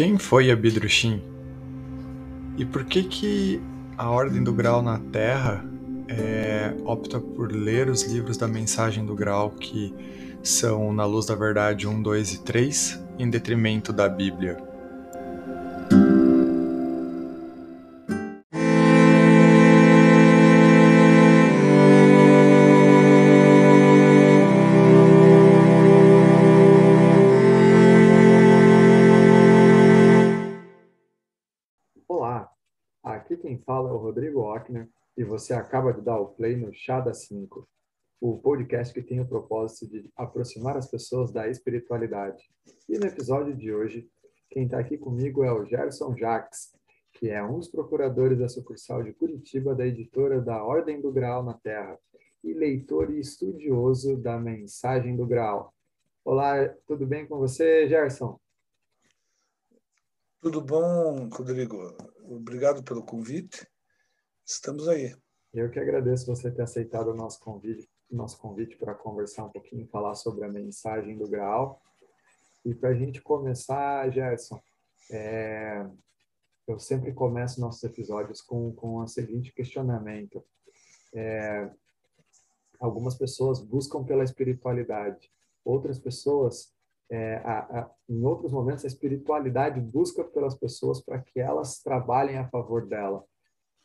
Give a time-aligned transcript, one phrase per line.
[0.00, 1.20] Quem foi Abidrushim?
[2.56, 3.60] E por que que
[3.98, 5.62] a Ordem do Grau na Terra
[6.08, 9.94] é, opta por ler os livros da Mensagem do Grau que
[10.42, 14.69] são Na Luz da Verdade 1, 2 e 3, em detrimento da Bíblia?
[35.40, 37.66] Você acaba de dar o play no Chá das 5,
[38.20, 42.44] o podcast que tem o propósito de aproximar as pessoas da espiritualidade.
[42.86, 44.06] E no episódio de hoje,
[44.50, 46.76] quem está aqui comigo é o Gerson Jacques,
[47.14, 51.42] que é um dos procuradores da sucursal de Curitiba da editora da Ordem do Graal
[51.42, 51.98] na Terra
[52.44, 55.74] e leitor e estudioso da Mensagem do Graal.
[56.22, 58.38] Olá, tudo bem com você, Gerson?
[60.38, 61.96] Tudo bom, Rodrigo.
[62.24, 63.66] Obrigado pelo convite.
[64.44, 65.14] Estamos aí.
[65.52, 69.88] Eu que agradeço você ter aceitado o nosso convite, nosso convite para conversar um pouquinho,
[69.88, 71.82] falar sobre a mensagem do Graal.
[72.64, 74.60] E para a gente começar, Gerson,
[75.10, 75.84] é,
[76.68, 80.44] eu sempre começo nossos episódios com, com o seguinte questionamento.
[81.12, 81.68] É,
[82.78, 85.32] algumas pessoas buscam pela espiritualidade,
[85.64, 86.72] outras pessoas,
[87.10, 92.38] é, a, a, em outros momentos, a espiritualidade busca pelas pessoas para que elas trabalhem
[92.38, 93.24] a favor dela.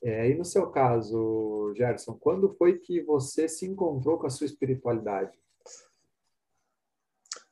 [0.04, 4.46] É, e no seu caso, Gerson, quando foi que você se encontrou com a sua
[4.46, 5.32] espiritualidade?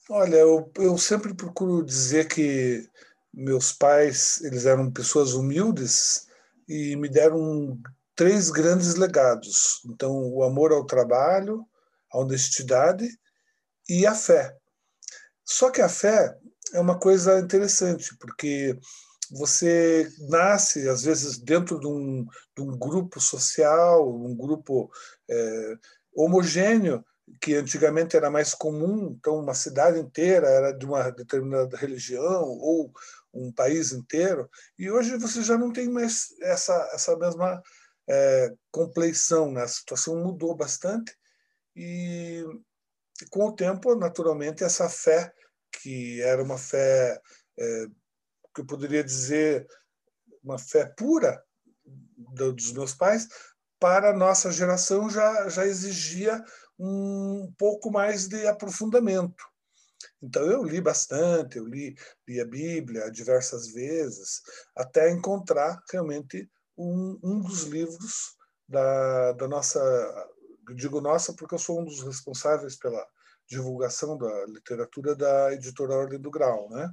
[0.09, 2.88] Olha, eu, eu sempre procuro dizer que
[3.33, 6.27] meus pais eles eram pessoas humildes
[6.67, 7.80] e me deram
[8.16, 9.81] três grandes legados.
[9.86, 11.66] Então, o amor ao trabalho,
[12.11, 13.08] a honestidade
[13.89, 14.55] e a fé.
[15.44, 16.38] Só que a fé
[16.73, 18.77] é uma coisa interessante, porque
[19.34, 24.92] você nasce, às vezes, dentro de um, de um grupo social, um grupo
[25.30, 25.76] é,
[26.16, 27.04] homogêneo,
[27.42, 32.92] que antigamente era mais comum, então uma cidade inteira era de uma determinada religião ou
[33.33, 37.64] um país inteiro, e hoje você já não tem mais essa, essa mesma
[38.08, 39.64] é, compleição, né?
[39.64, 41.17] a situação mudou bastante,
[41.76, 42.45] e
[43.32, 45.33] com o tempo, naturalmente, essa fé,
[45.71, 47.20] que era uma fé
[47.58, 47.88] é,
[48.53, 49.67] que eu poderia dizer
[50.43, 51.43] uma fé pura
[52.33, 53.27] dos meus pais,
[53.80, 56.43] para a nossa geração já, já exigia
[56.80, 59.43] um pouco mais de aprofundamento.
[60.21, 61.95] Então eu li bastante, eu li,
[62.27, 64.41] li a Bíblia diversas vezes,
[64.75, 68.35] até encontrar realmente um, um dos livros
[68.67, 69.81] da, da nossa,
[70.75, 73.05] digo nossa porque eu sou um dos responsáveis pela
[73.47, 76.89] divulgação da literatura da editora Ordem do Grau, né?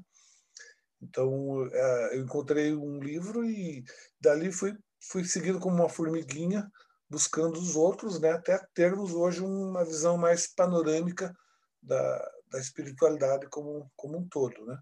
[1.02, 3.82] Então, é, eu encontrei um livro e
[4.20, 6.70] dali fui, fui seguindo como uma formiguinha,
[7.08, 11.34] buscando os outros, né, até termos hoje uma visão mais panorâmica
[11.82, 14.64] da, da espiritualidade como, como um todo.
[14.64, 14.78] Né?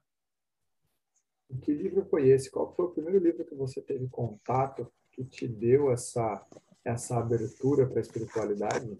[1.62, 2.50] Que livro foi esse?
[2.50, 6.46] Qual foi o primeiro livro que você teve contato que te deu essa,
[6.84, 8.98] essa abertura para a espiritualidade?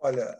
[0.00, 0.36] Olha,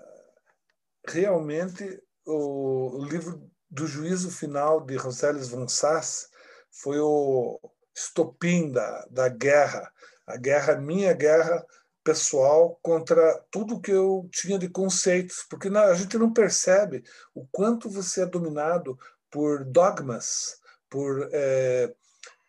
[1.06, 6.30] realmente o, o livro do juízo final de Rosales von Sass
[6.70, 7.58] foi o
[7.92, 9.92] estopim da, da guerra,
[10.24, 11.66] a guerra, minha guerra
[12.04, 17.02] pessoal contra tudo que eu tinha de conceitos, porque a gente não percebe
[17.34, 18.96] o quanto você é dominado
[19.28, 21.92] por dogmas, por, é,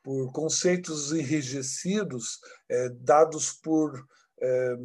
[0.03, 4.05] por conceitos enrijecidos, é, dados por
[4.39, 4.75] é,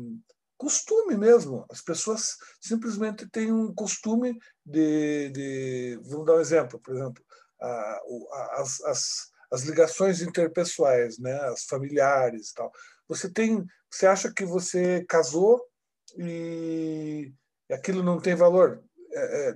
[0.56, 1.66] costume mesmo.
[1.70, 4.38] As pessoas simplesmente têm um costume
[4.70, 7.24] de, de vamos dar um exemplo, por exemplo,
[7.60, 12.72] a, a, as, as, as ligações interpessoais, né, as familiares, tal.
[13.08, 15.60] Você tem, você acha que você casou
[16.16, 17.32] e
[17.70, 18.82] aquilo não tem valor?
[19.12, 19.54] É, é,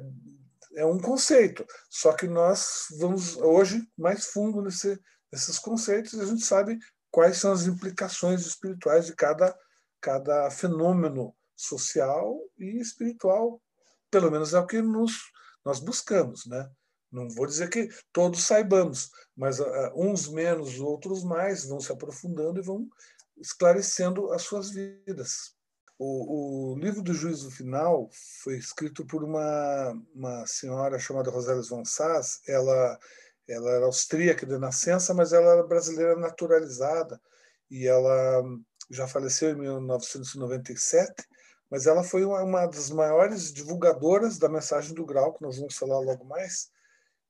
[0.79, 1.65] é um conceito.
[1.89, 4.99] Só que nós vamos hoje mais fundo nesse,
[5.33, 6.79] nesses conceitos e a gente sabe
[7.11, 9.57] quais são as implicações espirituais de cada
[10.05, 13.59] cada fenômeno social e espiritual,
[14.15, 15.33] pelo menos é o que nos,
[15.65, 16.71] nós buscamos, né?
[17.11, 19.67] Não vou dizer que todos saibamos, mas uh,
[19.97, 22.89] uns menos, outros mais, vão se aprofundando e vão
[23.37, 25.57] esclarecendo as suas vidas.
[25.99, 28.09] O, o livro do Juízo Final
[28.45, 32.41] foi escrito por uma, uma senhora chamada Rosélia von Sass.
[32.47, 32.97] Ela,
[33.49, 37.21] ela era austríaca de nascença, mas ela era brasileira naturalizada
[37.69, 38.45] e ela
[38.89, 41.13] já faleceu em 1997,
[41.75, 45.77] mas ela foi uma, uma das maiores divulgadoras da mensagem do Grau, que nós vamos
[45.77, 46.71] falar logo mais.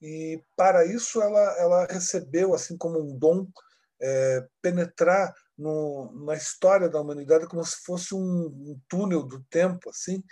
[0.02, 3.48] e para isso ela, ela recebeu, assim como um dom,
[4.02, 9.88] é, penetrar no, na história da humanidade como se fosse um, um túnel do tempo,
[9.88, 10.22] assim,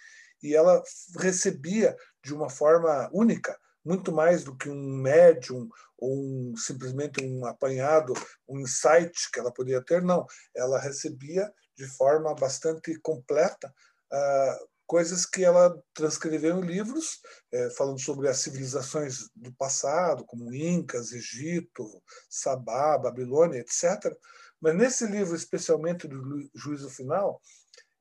[0.43, 0.83] e ela
[1.19, 7.47] recebia de uma forma única, muito mais do que um médium ou um, simplesmente um
[7.47, 8.13] apanhado,
[8.47, 10.27] um insight que ela podia ter, não.
[10.55, 13.73] Ela recebia de forma bastante completa
[14.13, 20.53] uh, coisas que ela transcreveu em livros, eh, falando sobre as civilizações do passado, como
[20.53, 24.15] Incas, Egito, Sabá, Babilônia, etc.
[24.61, 27.41] Mas nesse livro, especialmente do Juízo Final,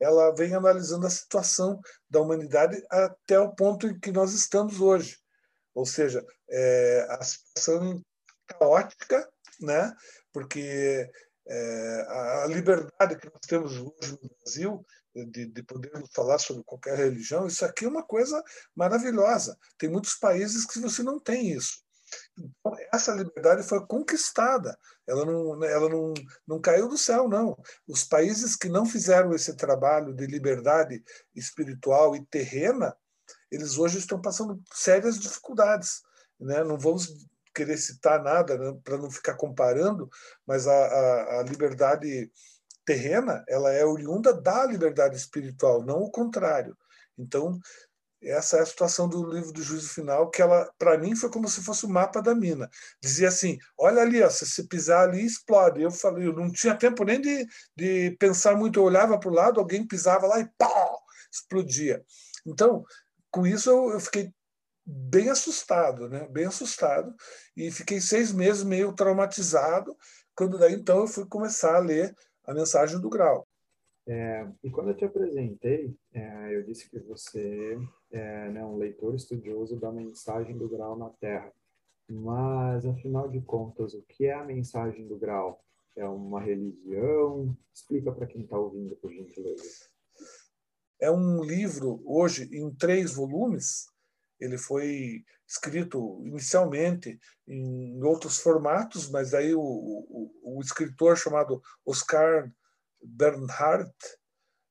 [0.02, 1.80] ela vem analisando a situação
[2.10, 5.18] da humanidade até o ponto em que nós estamos hoje.
[5.74, 8.04] Ou seja, é, a situação
[8.48, 9.30] caótica,
[9.62, 9.96] né?
[10.34, 11.10] porque
[11.48, 16.98] é, a liberdade que nós temos hoje no Brasil de, de podermos falar sobre qualquer
[16.98, 18.42] religião, isso aqui é uma coisa
[18.76, 19.58] maravilhosa.
[19.78, 21.84] Tem muitos países que você não tem isso.
[22.38, 24.78] Então, essa liberdade foi conquistada,
[25.08, 26.14] ela não, ela não,
[26.46, 27.58] não caiu do céu, não.
[27.88, 31.04] Os países que não fizeram esse trabalho de liberdade
[31.36, 32.96] espiritual e terrena,
[33.50, 36.02] eles hoje estão passando sérias dificuldades.
[36.40, 36.64] Né?
[36.64, 40.10] Não vamos querer citar nada né, para não ficar comparando,
[40.46, 42.32] mas a, a, a liberdade
[42.92, 46.78] terrena ela é oriunda da liberdade espiritual, não o contrário.
[47.18, 47.58] Então,
[48.22, 51.48] essa é a situação do livro do Juízo Final, que ela, para mim, foi como
[51.48, 52.70] se fosse o mapa da mina.
[53.02, 55.82] Dizia assim: olha ali, ó, se você pisar ali, explode.
[55.82, 58.80] Eu falei, eu não tinha tempo nem de, de pensar muito.
[58.80, 60.98] Eu olhava para o lado, alguém pisava lá e pá,
[61.32, 62.04] explodia.
[62.46, 62.84] Então,
[63.32, 64.32] com isso, eu, eu fiquei
[64.86, 66.28] bem assustado, né?
[66.30, 67.16] Bem assustado.
[67.56, 69.98] E fiquei seis meses meio traumatizado.
[70.36, 72.16] Quando daí, então, eu fui começar a ler
[72.46, 73.48] a mensagem do grau.
[74.08, 77.78] É, e quando eu te apresentei, é, eu disse que você
[78.12, 81.52] é né, um leitor estudioso da mensagem do grau na Terra.
[82.10, 85.64] Mas, afinal de contas, o que é a mensagem do grau?
[85.96, 87.56] É uma religião?
[87.74, 89.64] Explica para quem está ouvindo, por gentileza.
[91.00, 93.91] É um livro, hoje, em três volumes.
[94.42, 102.52] Ele foi escrito inicialmente em outros formatos, mas aí o, o, o escritor chamado Oscar
[103.02, 103.94] Bernhardt,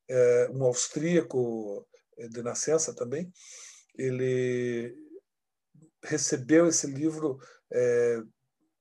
[0.09, 1.87] é, um austríaco
[2.19, 3.33] é, de nascença também,
[3.97, 4.95] ele
[6.03, 7.39] recebeu esse livro
[7.71, 8.23] é,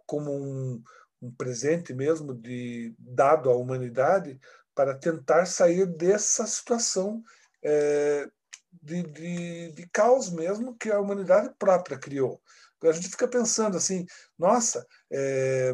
[0.06, 0.82] como um,
[1.22, 4.40] um, presente mesmo de dado à humanidade
[4.74, 7.22] para tentar sair dessa situação
[7.64, 8.30] é,
[8.72, 12.42] de, de, de caos mesmo que a humanidade própria criou.
[12.84, 14.06] A gente fica pensando assim,
[14.38, 15.74] nossa, é,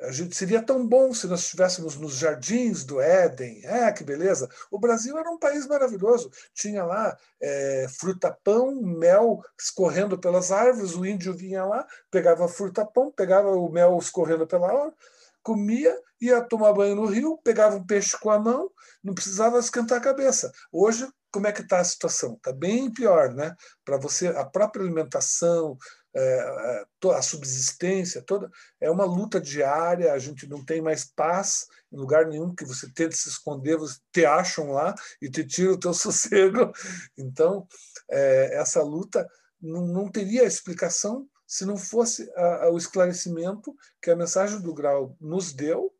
[0.00, 3.64] a gente seria tão bom se nós estivéssemos nos jardins do Éden.
[3.64, 4.48] É, que beleza!
[4.70, 6.30] O Brasil era um país maravilhoso.
[6.54, 10.94] Tinha lá é, fruta-pão, mel escorrendo pelas árvores.
[10.94, 14.94] O índio vinha lá, pegava fruta-pão, pegava o mel escorrendo pela árvore,
[15.42, 18.70] comia, ia tomar banho no rio, pegava um peixe com a mão,
[19.02, 20.52] não precisava esquentar a cabeça.
[20.72, 22.32] Hoje, como é que está a situação?
[22.32, 23.54] Está bem pior, né?
[23.84, 25.76] Para você, a própria alimentação,
[26.14, 28.50] é, é, a subsistência toda
[28.80, 30.14] é uma luta diária.
[30.14, 33.98] A gente não tem mais paz em lugar nenhum que você tente se esconder, você
[34.10, 36.72] te acham lá e te tira o teu sossego.
[37.18, 37.68] Então,
[38.10, 39.28] é, essa luta
[39.60, 42.26] não, teria explicação se não fosse
[42.72, 45.92] o esclarecimento que a mensagem do Grau nos deu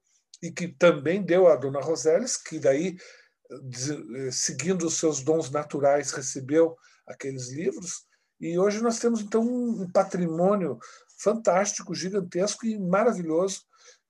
[0.42, 2.96] e que também deu a Dona Roseles, que daí,
[4.32, 6.76] seguindo os seus dons naturais, recebeu
[7.06, 8.06] aqueles livros
[8.40, 10.78] e hoje nós temos, então, um patrimônio
[11.18, 13.62] fantástico, gigantesco e maravilhoso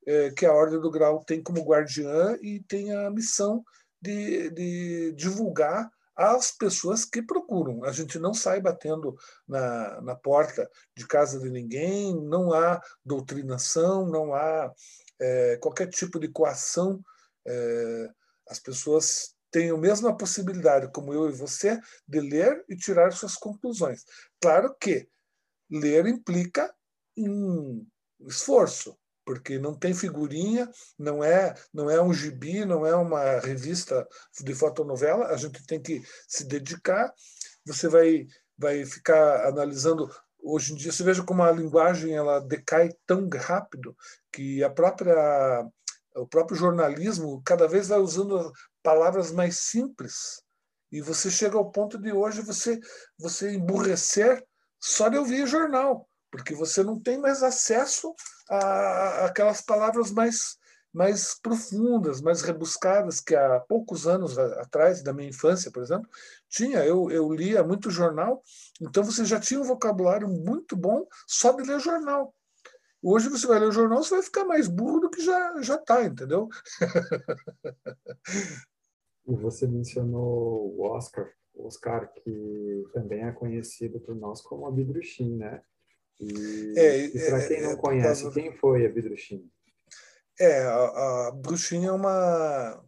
[0.05, 3.63] é, que a Ordem do Grau tem como guardiã e tem a missão
[4.01, 7.85] de, de divulgar às pessoas que procuram.
[7.85, 9.15] A gente não sai batendo
[9.47, 14.73] na, na porta de casa de ninguém, não há doutrinação, não há
[15.19, 17.01] é, qualquer tipo de coação.
[17.45, 18.09] É,
[18.49, 23.35] as pessoas têm a mesma possibilidade, como eu e você, de ler e tirar suas
[23.35, 24.03] conclusões.
[24.41, 25.07] Claro que
[25.69, 26.73] ler implica
[27.17, 27.85] um
[28.27, 34.07] esforço, porque não tem figurinha, não é, não é um gibi, não é uma revista
[34.41, 37.13] de fotonovela, a gente tem que se dedicar.
[37.65, 38.27] Você vai
[38.57, 40.09] vai ficar analisando
[40.41, 43.95] hoje em dia, você veja como a linguagem ela decai tão rápido
[44.31, 45.63] que a própria
[46.17, 48.51] o próprio jornalismo cada vez vai usando
[48.83, 50.41] palavras mais simples.
[50.91, 52.79] E você chega ao ponto de hoje você,
[53.19, 54.43] você emburrecer
[54.79, 58.13] só de ouvir jornal, porque você não tem mais acesso
[58.49, 60.57] a, aquelas palavras mais,
[60.93, 66.09] mais profundas, mais rebuscadas, que há poucos anos atrás, da minha infância, por exemplo,
[66.49, 66.85] tinha.
[66.85, 68.41] Eu, eu lia muito jornal,
[68.81, 72.33] então você já tinha um vocabulário muito bom só de ler jornal.
[73.01, 75.75] Hoje você vai ler o jornal, você vai ficar mais burro do que já já
[75.75, 76.49] está, entendeu?
[79.29, 85.61] E você mencionou o Oscar, Oscar que também é conhecido por nós como Abidrushim, né?
[86.17, 88.39] E, é, e para é, quem não é, conhece, causa...
[88.39, 89.45] quem foi Abidrushim?
[90.39, 92.81] É, a, a bruxinha é uma.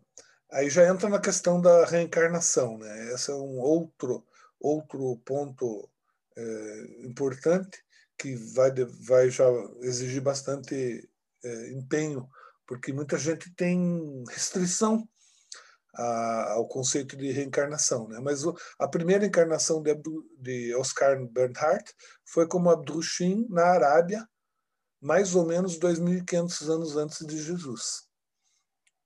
[0.49, 3.13] Aí já entra na questão da reencarnação, né?
[3.13, 4.25] Esse é um outro,
[4.61, 5.89] outro ponto
[6.37, 7.83] é, importante
[8.19, 8.71] que vai,
[9.07, 9.45] vai já
[9.81, 11.09] exigir bastante
[11.43, 12.27] é, empenho,
[12.67, 15.07] porque muita gente tem restrição
[15.95, 18.09] a, ao conceito de reencarnação.
[18.09, 18.19] Né?
[18.21, 19.95] Mas o, a primeira encarnação de,
[20.37, 21.95] de Oscar Bernhardt
[22.25, 24.27] foi como Abdrushim na Arábia,
[25.01, 28.09] mais ou menos 2.500 anos antes de Jesus.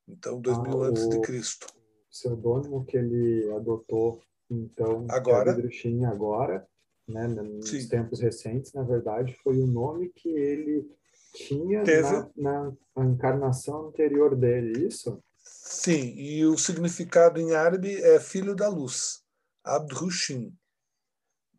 [0.07, 1.67] Então, 2000 ah, antes de Cristo.
[1.67, 6.67] O pseudônimo que ele adotou, então, agora, Abdrushim agora,
[7.07, 7.87] né, nos Sim.
[7.87, 10.89] tempos recentes, na verdade, foi o nome que ele
[11.33, 15.21] tinha na, na, na encarnação anterior dele, isso?
[15.37, 19.23] Sim, e o significado em árabe é filho da luz,
[19.63, 20.53] Abdrushim.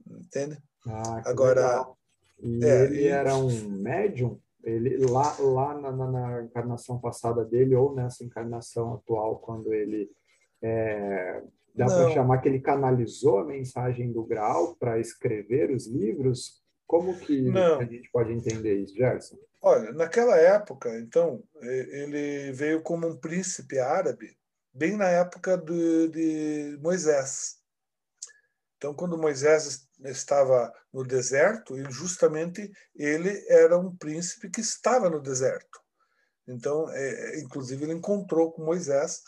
[0.06, 0.62] Entende?
[0.86, 1.98] Ah, Agora, legal.
[2.42, 3.06] E é, ele e...
[3.08, 4.38] era um médium?
[4.62, 10.10] Ele, lá lá na, na, na, encarnação passada dele, ou nessa encarnação atual, quando ele.
[10.62, 11.42] É,
[11.74, 16.62] dá para chamar que ele canalizou a mensagem do Graal para escrever os livros?
[16.86, 17.80] Como que Não.
[17.80, 19.36] a gente pode entender isso, Gerson?
[19.62, 24.36] Olha, naquela época, então, ele veio como um príncipe árabe,
[24.72, 27.56] bem na época de, de Moisés.
[28.76, 35.20] Então, quando Moisés estava no deserto, e justamente ele era um príncipe que estava no
[35.22, 35.80] deserto.
[36.46, 39.22] Então, é, inclusive, ele encontrou com Moisés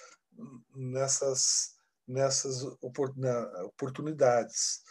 [0.74, 1.75] nessas,
[2.06, 4.82] nessas oportunidades.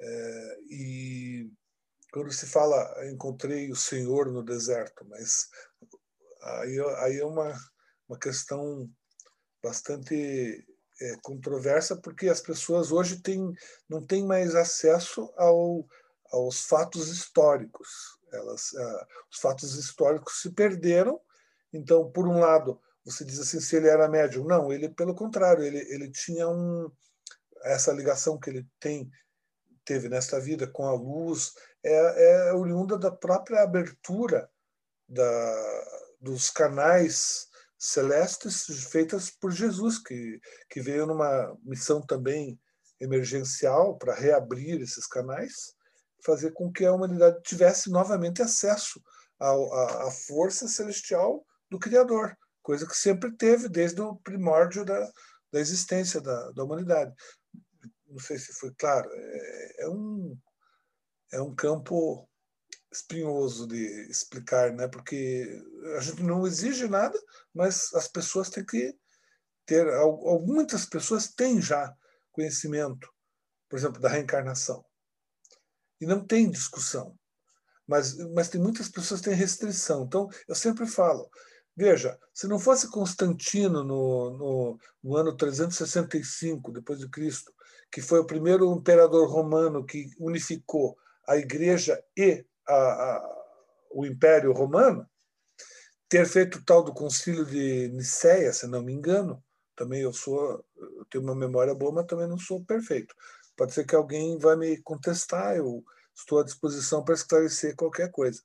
[0.00, 1.50] É, e
[2.12, 5.48] quando se fala encontrei o Senhor no deserto, mas
[6.42, 7.52] aí, aí é uma,
[8.08, 8.88] uma questão
[9.62, 10.64] bastante
[11.00, 13.52] é, controversa porque as pessoas hoje têm,
[13.88, 15.86] não têm mais acesso ao,
[16.32, 17.88] aos fatos históricos.
[18.32, 21.20] Elas, uh, os fatos históricos se perderam.
[21.72, 25.64] Então, por um lado, você diz assim, se ele era médium, não, ele pelo contrário,
[25.64, 26.90] ele, ele tinha um
[27.64, 29.10] essa ligação que ele tem
[29.84, 34.48] teve nesta vida com a luz é, é oriunda da própria abertura
[35.08, 35.84] da,
[36.20, 37.48] dos canais
[37.78, 42.60] celestes feitas por Jesus, que, que veio numa missão também
[43.00, 45.74] emergencial para reabrir esses canais,
[46.24, 49.00] fazer com que a humanidade tivesse novamente acesso
[49.40, 52.36] à, força celestial do Criador,
[52.68, 55.10] coisa que sempre teve desde o primórdio da,
[55.50, 57.14] da existência da, da humanidade.
[58.06, 60.38] Não sei se foi claro, é, é um,
[61.32, 62.28] é um campo
[62.92, 64.86] espinhoso de explicar, né?
[64.86, 65.46] Porque
[65.96, 67.18] a gente não exige nada,
[67.54, 68.94] mas as pessoas têm que
[69.64, 69.86] ter.
[70.42, 71.90] Muitas pessoas têm já
[72.32, 73.08] conhecimento,
[73.66, 74.84] por exemplo, da reencarnação.
[75.98, 77.18] E não tem discussão.
[77.86, 80.04] Mas, mas tem muitas pessoas que têm restrição.
[80.04, 81.30] Então, eu sempre falo:
[81.78, 87.54] veja, se não fosse Constantino no, no, no ano 365 depois de Cristo,
[87.88, 93.44] que foi o primeiro imperador romano que unificou a Igreja e a, a,
[93.92, 95.08] o Império Romano,
[96.08, 99.40] ter feito o tal do Concílio de Nicéia, se não me engano,
[99.76, 103.14] também eu sou, eu tenho uma memória boa, mas também não sou perfeito.
[103.56, 108.42] Pode ser que alguém vai me contestar, eu estou à disposição para esclarecer qualquer coisa.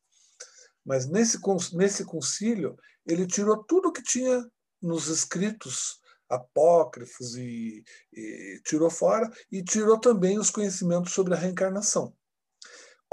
[0.86, 1.40] Mas nesse,
[1.74, 4.46] nesse concílio, ele tirou tudo que tinha
[4.82, 12.14] nos escritos apócrifos e, e tirou fora, e tirou também os conhecimentos sobre a reencarnação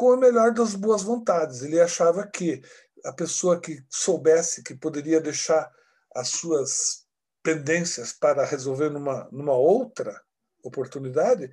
[0.01, 1.61] com a melhor das boas vontades.
[1.61, 2.63] Ele achava que
[3.05, 5.71] a pessoa que soubesse que poderia deixar
[6.17, 7.05] as suas
[7.43, 10.19] pendências para resolver numa, numa outra
[10.65, 11.51] oportunidade,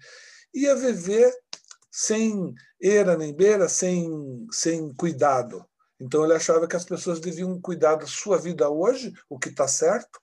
[0.53, 1.29] ia viver
[1.91, 5.65] sem era nem beira, sem, sem cuidado.
[5.99, 9.67] Então ele achava que as pessoas deviam cuidar da sua vida hoje, o que está
[9.67, 10.19] certo,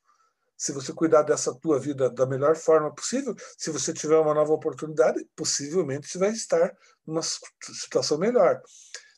[0.56, 4.52] se você cuidar dessa tua vida da melhor forma possível, se você tiver uma nova
[4.52, 6.72] oportunidade, possivelmente você vai estar
[7.06, 8.62] numa situação melhor.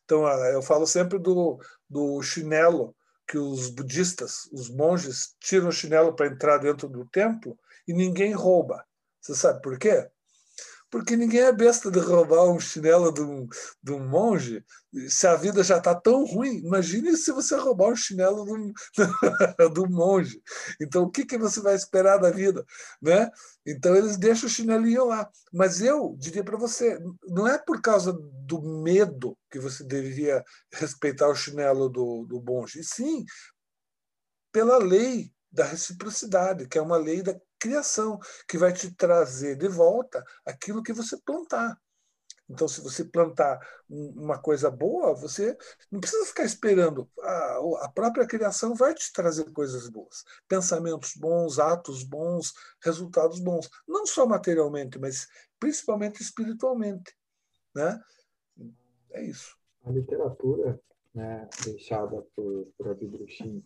[0.05, 1.59] Então, ah, eu falo sempre do,
[1.89, 2.97] do chinelo
[3.29, 8.33] que os budistas, os monges, tiram o chinelo para entrar dentro do templo e ninguém
[8.33, 8.85] rouba.
[9.21, 10.09] Você sabe por quê?
[10.97, 13.47] Porque ninguém é besta de roubar um chinelo de um,
[13.83, 14.65] de um monge.
[15.11, 18.73] Se a vida já está tão ruim, imagine se você roubar um chinelo de um,
[19.75, 20.41] de um monge.
[20.81, 22.65] Então, o que, que você vai esperar da vida?
[23.03, 23.31] Né?
[23.67, 25.29] Então, eles deixam o chinelinho lá.
[25.53, 26.99] Mas eu diria para você,
[27.29, 32.81] não é por causa do medo que você deveria respeitar o chinelo do, do monge,
[32.81, 33.23] e sim
[34.51, 39.69] pela lei da reciprocidade, que é uma lei da criação, que vai te trazer de
[39.69, 41.79] volta aquilo que você plantar.
[42.49, 43.59] Então, se você plantar
[43.89, 45.57] uma coisa boa, você
[45.91, 47.11] não precisa ficar esperando.
[47.21, 53.69] A, própria criação vai te trazer coisas boas, pensamentos bons, atos bons, resultados bons.
[53.87, 55.27] Não só materialmente, mas
[55.59, 57.17] principalmente espiritualmente.
[57.75, 58.01] Né?
[59.11, 59.57] É isso.
[59.85, 60.81] A literatura
[61.15, 63.65] né, deixada por, por Abidrushim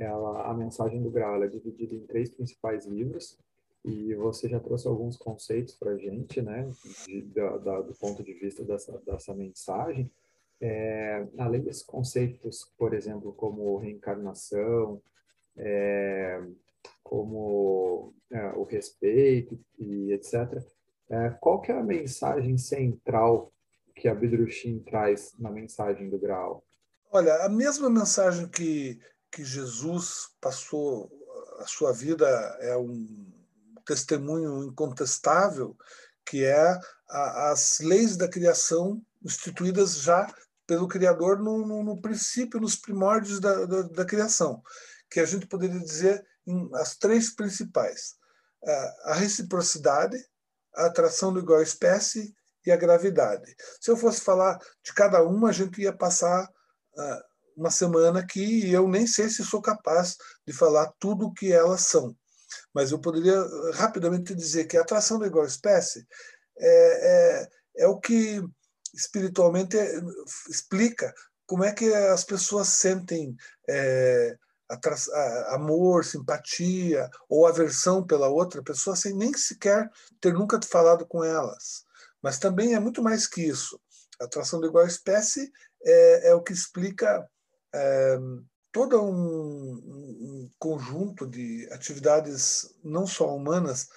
[0.00, 3.38] ela, a mensagem do Graal é dividida em três principais livros
[3.84, 6.70] e você já trouxe alguns conceitos para a gente, né,
[7.06, 10.10] de, da, da, do ponto de vista dessa, dessa mensagem.
[10.58, 15.02] É, além desses conceitos, por exemplo, como reencarnação,
[15.56, 16.42] é,
[17.02, 20.62] como é, o respeito e etc.,
[21.10, 23.52] é, qual que é a mensagem central
[23.94, 26.64] que a Bidrushim traz na mensagem do Graal?
[27.12, 31.10] Olha, a mesma mensagem que que Jesus passou
[31.60, 32.26] a sua vida
[32.60, 33.30] é um
[33.84, 35.76] testemunho incontestável,
[36.24, 40.32] que é a, as leis da criação instituídas já
[40.66, 44.62] pelo Criador no, no, no princípio, nos primórdios da, da, da, criação,
[45.10, 48.14] que a gente poderia dizer em, as três principais:
[49.04, 50.16] a, reciprocidade,
[50.76, 52.34] a atração do igual espécie
[52.64, 53.54] e a gravidade.
[53.80, 57.29] Se eu fosse falar de cada uma, a gente ia passar uh,
[57.60, 61.82] uma semana que eu nem sei se sou capaz de falar tudo o que elas
[61.82, 62.16] são.
[62.74, 66.06] Mas eu poderia eh, rapidamente dizer que a atração da igual espécie
[66.58, 67.48] é, é,
[67.84, 68.42] é o que
[68.94, 70.00] espiritualmente eh,
[70.48, 71.14] explica
[71.46, 73.36] como é que as pessoas sentem
[73.68, 74.36] é,
[75.48, 79.90] amor, simpatia ou aversão pela outra pessoa sem nem sequer
[80.20, 81.84] ter nunca falado com elas.
[82.22, 83.78] Mas também é muito mais que isso.
[84.20, 85.50] A atração da igual espécie
[85.84, 87.28] é, é o que explica
[87.74, 88.18] é,
[88.72, 93.88] todo um, um, conjunto de atividades não só humanas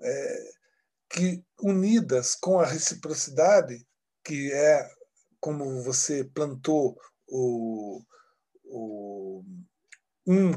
[0.00, 0.50] é,
[1.10, 3.86] que unidas com a reciprocidade
[4.24, 4.88] que é
[5.40, 8.02] como você plantou o,
[8.64, 9.44] o
[10.26, 10.52] um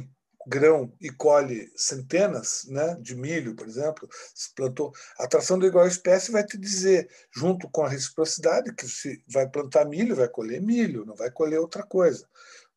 [0.49, 4.91] grão e colhe centenas né, de milho, por exemplo, se plantou.
[5.19, 9.47] A atração da igual espécie vai te dizer, junto com a reciprocidade, que se vai
[9.47, 12.27] plantar milho, vai colher milho, não vai colher outra coisa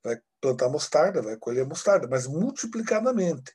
[0.03, 3.53] vai plantar mostarda, vai colher mostarda, mas multiplicadamente.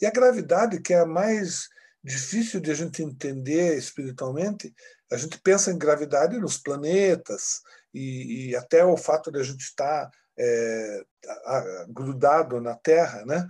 [0.00, 1.68] E a gravidade, que é a mais
[2.02, 4.74] difícil de a gente entender espiritualmente,
[5.10, 7.60] a gente pensa em gravidade nos planetas
[7.92, 11.04] e, e até o fato de a gente estar é,
[11.88, 13.46] grudado na Terra, né?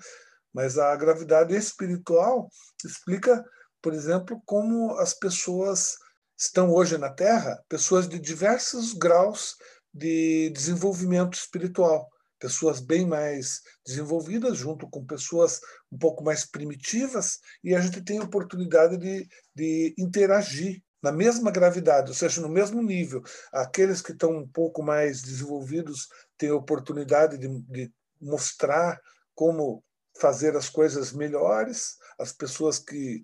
[0.52, 2.48] Mas a gravidade espiritual
[2.84, 3.44] explica,
[3.82, 5.96] por exemplo, como as pessoas
[6.38, 9.56] estão hoje na Terra, pessoas de diversos graus
[9.92, 12.08] de desenvolvimento espiritual
[12.44, 18.18] pessoas bem mais desenvolvidas, junto com pessoas um pouco mais primitivas, e a gente tem
[18.18, 23.22] a oportunidade de, de interagir na mesma gravidade, ou seja, no mesmo nível.
[23.50, 26.06] Aqueles que estão um pouco mais desenvolvidos
[26.48, 29.00] a oportunidade de, de mostrar
[29.34, 29.84] como
[30.18, 33.22] fazer as coisas melhores, as pessoas que,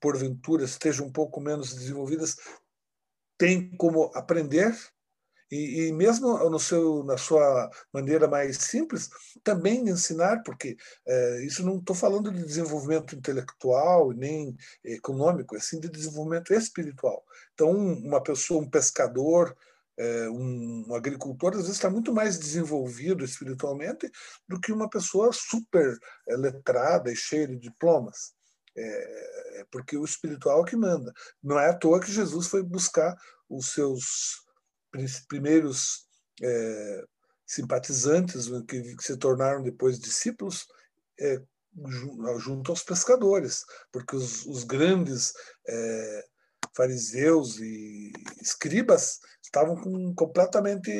[0.00, 2.36] porventura, estejam um pouco menos desenvolvidas
[3.36, 4.74] têm como aprender
[5.50, 9.08] e, e, mesmo no seu, na sua maneira mais simples,
[9.42, 10.76] também ensinar, porque
[11.06, 14.54] é, isso não estou falando de desenvolvimento intelectual nem
[14.84, 17.24] econômico, é sim de desenvolvimento espiritual.
[17.54, 19.56] Então, uma pessoa, um pescador,
[20.30, 24.10] um, um, agricultor, às vezes está muito mais desenvolvido espiritualmente
[24.48, 25.96] do que uma pessoa super
[26.28, 28.32] é, letrada e cheia de diplomas.
[28.76, 31.12] É, porque o espiritual é que manda.
[31.42, 33.16] Não é à toa que Jesus foi buscar
[33.48, 34.04] os seus
[35.26, 36.06] primeiros
[36.40, 37.04] é,
[37.46, 40.66] simpatizantes que, que, se tornaram depois discípulos
[41.18, 41.42] é,
[42.38, 45.32] junto aos pescadores, porque os, os grandes
[45.66, 46.24] é,
[46.78, 50.92] fariseus e escribas estavam com, completamente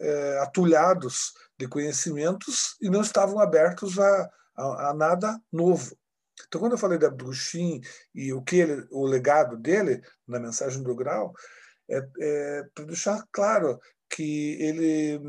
[0.00, 5.96] é, atulhados de conhecimentos e não estavam abertos a, a, a nada novo.
[6.48, 7.80] Então, quando eu falei da Bruxin
[8.12, 11.32] e o que ele, o legado dele na mensagem do Grau,
[11.88, 13.78] é, é para deixar claro
[14.10, 15.20] que ele,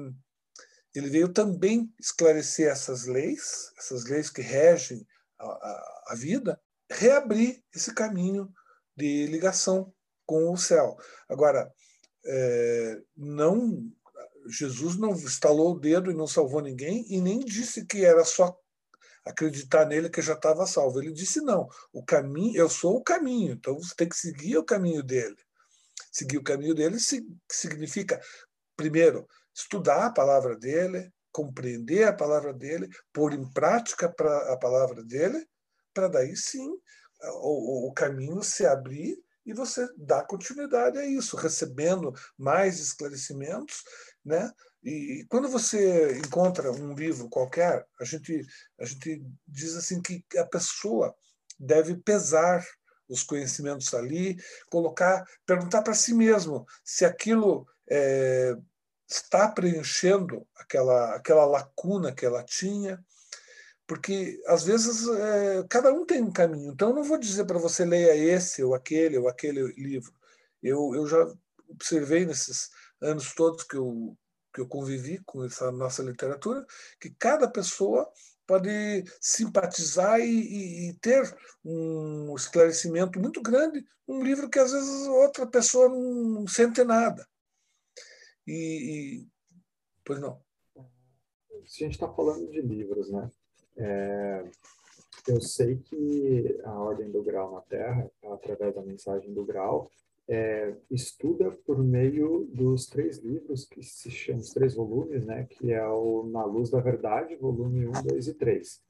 [0.96, 5.06] ele veio também esclarecer essas leis, essas leis que regem
[5.38, 8.52] a, a, a vida, reabrir esse caminho
[8.96, 9.94] de ligação
[10.26, 10.98] com o céu.
[11.30, 11.72] Agora,
[12.26, 13.92] é, não
[14.48, 18.56] Jesus não estalou o dedo e não salvou ninguém e nem disse que era só
[19.26, 21.02] acreditar nele que já estava salvo.
[21.02, 24.64] Ele disse não, o caminho, eu sou o caminho, então você tem que seguir o
[24.64, 25.36] caminho dele.
[26.12, 26.98] Seguir o caminho dele
[27.52, 28.22] significa
[28.76, 35.46] primeiro estudar a palavra dele, compreender a palavra dele, pôr em prática a palavra dele,
[35.94, 36.70] para daí sim
[37.24, 43.84] o, o caminho se abrir e você dá continuidade a isso, recebendo mais esclarecimentos,
[44.24, 44.52] né?
[44.84, 48.46] E quando você encontra um livro qualquer, a gente
[48.80, 51.16] a gente diz assim que a pessoa
[51.60, 52.64] deve pesar
[53.08, 54.38] os conhecimentos ali,
[54.70, 58.56] colocar, perguntar para si mesmo se aquilo é,
[59.08, 63.04] está preenchendo aquela aquela lacuna que ela tinha,
[63.88, 66.72] porque às vezes é, cada um tem um caminho.
[66.72, 70.14] Então eu não vou dizer para você leia esse ou aquele ou aquele livro.
[70.62, 71.32] Eu, eu já
[71.70, 72.70] observei nesses
[73.02, 74.18] anos todos que eu
[74.54, 76.66] que eu convivi com essa nossa literatura,
[76.98, 78.10] que cada pessoa
[78.48, 85.46] pode simpatizar e, e, ter um esclarecimento muito grande um livro que às vezes outra
[85.46, 87.28] pessoa não sente nada.
[88.48, 88.54] E,
[89.24, 89.28] e
[90.06, 90.42] pois não.
[91.66, 93.30] Se a gente está falando de livros, né?
[93.78, 94.44] É,
[95.28, 99.90] eu sei que a Ordem do Grau na Terra, através da mensagem do Grau,
[100.28, 105.72] é, estuda por meio dos três livros que se chamam, os três volumes, né, que
[105.72, 108.82] é o Na Luz da Verdade, volume 1, 2 e 3.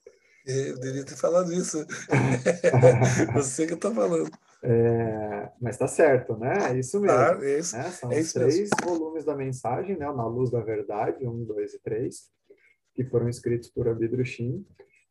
[0.46, 1.86] Eu deveria ter falado isso.
[3.34, 4.30] Você que está falando.
[4.62, 6.54] É, mas está certo, né?
[6.72, 7.18] É isso mesmo.
[7.18, 7.84] Ah, é isso, né?
[7.90, 8.70] São é os três mesmo.
[8.84, 10.06] volumes da mensagem, né?
[10.06, 12.30] Na Luz da Verdade, 1, 2 e 3,
[12.96, 14.66] que foram escritos por Abidrushim.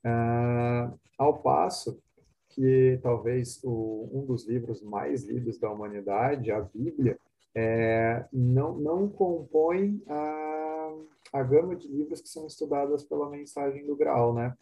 [0.05, 2.03] Uh, ao passo
[2.51, 7.19] que talvez o, um dos livros mais lidos da humanidade, a Bíblia,
[7.55, 10.93] é, não, não compõe a,
[11.33, 14.55] a gama de livros que são estudadas pela mensagem do Graal, né?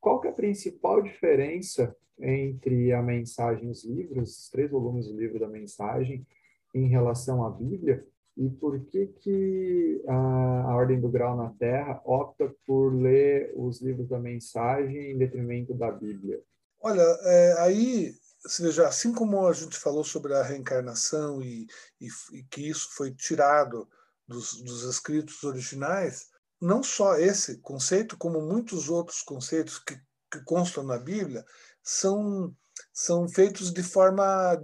[0.00, 5.06] Qual que é a principal diferença entre a mensagem e os livros, os três volumes
[5.06, 6.26] do livro da mensagem,
[6.74, 8.04] em relação à Bíblia?
[8.36, 13.80] E por que que a, a Ordem do Grau na Terra opta por ler os
[13.80, 16.42] livros da mensagem em detrimento da Bíblia?
[16.80, 18.14] Olha, é, aí,
[18.58, 21.66] veja, assim como a gente falou sobre a reencarnação e,
[22.00, 23.86] e, e que isso foi tirado
[24.26, 26.28] dos, dos, escritos originais,
[26.60, 29.94] não só esse conceito, como muitos outros conceitos que,
[30.30, 31.44] que constam na Bíblia,
[31.82, 32.54] são,
[32.92, 34.56] são feitos de forma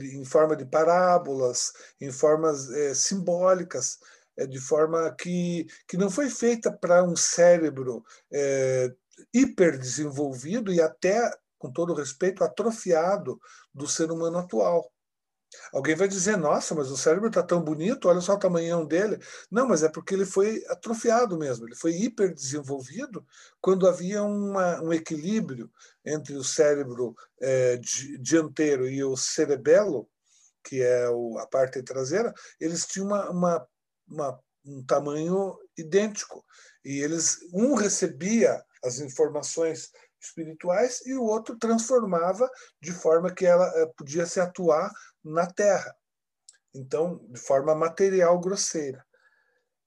[0.00, 3.98] em, forma de parábolas, em formas é, simbólicas,
[4.36, 8.92] é, de forma que, que não foi feita para um cérebro é,
[9.32, 13.40] hiperdesenvolvido e até, com todo respeito, atrofiado
[13.72, 14.93] do ser humano atual.
[15.72, 19.18] Alguém vai dizer, nossa, mas o cérebro está tão bonito, olha só o tamanhão dele.
[19.50, 23.26] Não, mas é porque ele foi atrofiado mesmo, ele foi hiperdesenvolvido
[23.60, 25.70] quando havia uma, um equilíbrio
[26.04, 27.78] entre o cérebro é,
[28.20, 30.08] dianteiro e o cerebelo,
[30.62, 33.68] que é o, a parte traseira, eles tinham uma, uma,
[34.08, 36.44] uma, um tamanho idêntico.
[36.84, 39.90] E eles um recebia as informações
[40.24, 42.48] espirituais e o outro transformava
[42.80, 44.90] de forma que ela eh, podia se atuar
[45.24, 45.96] na Terra.
[46.74, 49.04] Então, de forma material grosseira.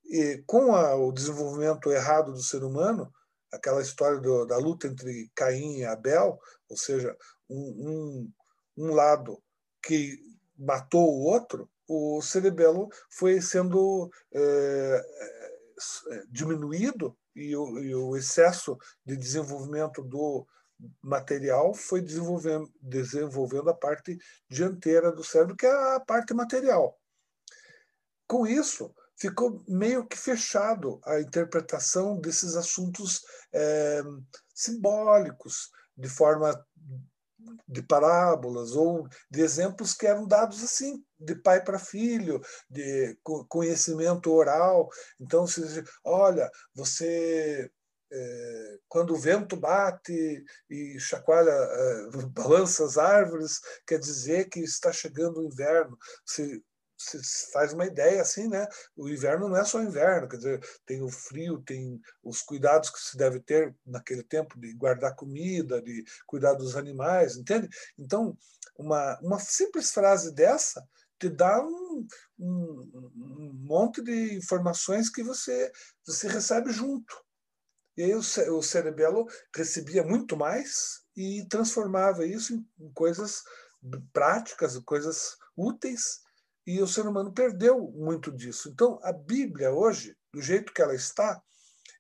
[0.06, 3.14] E com a, o desenvolvimento errado do ser humano,
[3.52, 7.16] aquela história do, da luta entre Caim e Abel, ou seja,
[7.50, 8.32] um,
[8.78, 9.42] um, um lado
[9.84, 10.18] que
[10.58, 15.02] matou o outro, o cerebelo foi sendo é,
[16.30, 20.46] diminuído e o, e o excesso de desenvolvimento do
[21.02, 24.18] material foi desenvolvendo, desenvolvendo a parte
[24.50, 27.00] dianteira do cérebro, que é a parte material.
[28.28, 33.22] Com isso, ficou meio que fechado a interpretação desses assuntos
[33.54, 34.02] é,
[34.54, 36.54] simbólicos, de forma
[37.68, 44.32] de parábolas ou de exemplos que eram dados assim, de pai para filho, de conhecimento
[44.32, 44.90] oral.
[45.20, 47.72] Então, se olha, você
[48.12, 54.92] é, quando o vento bate e chacoalha, é, balança as árvores, quer dizer que está
[54.92, 55.98] chegando o inverno.
[56.26, 56.64] Se
[56.98, 57.20] você
[57.54, 58.68] faz uma ideia assim, né?
[58.96, 63.00] O inverno não é só inverno, quer dizer, tem o frio, tem os cuidados que
[63.00, 67.70] se deve ter naquele tempo de guardar comida, de cuidar dos animais, entende?
[67.98, 68.36] Então,
[68.76, 70.84] uma, uma simples frase dessa
[71.20, 72.08] te dá um,
[72.40, 75.72] um, um monte de informações que você,
[76.06, 77.27] você recebe junto.
[77.98, 83.44] E aí o, cerebelo recebia muito mais e transformava isso em, em coisas
[84.14, 86.22] práticas, coisas úteis,
[86.66, 88.70] e o ser humano perdeu muito disso.
[88.70, 91.42] Então, a Bíblia hoje, do jeito que ela está,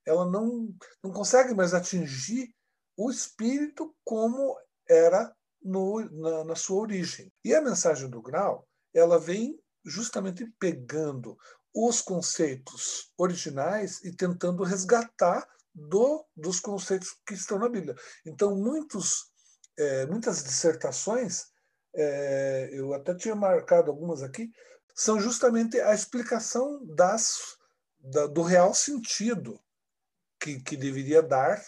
[0.06, 0.70] ela não,
[1.04, 2.54] não consegue mais atingir
[2.96, 4.56] o espírito como
[4.88, 7.32] era no, na, na sua origem.
[7.44, 11.38] E a mensagem do grau, ela vem justamente pegando
[11.74, 17.96] os conceitos originais e tentando resgatar do, dos conceitos que estão na Bíblia.
[18.26, 19.32] Então, muitos,
[19.78, 21.46] é, muitas dissertações,
[21.96, 24.52] é, eu até tinha marcado algumas aqui,
[24.96, 27.38] são justamente a explicação das,
[28.00, 29.62] da, do real sentido
[30.40, 31.63] que, que deveria dar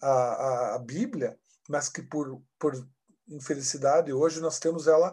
[0.00, 1.36] a, a, a Bíblia,
[1.68, 2.74] mas que por, por
[3.28, 5.12] infelicidade, hoje nós temos ela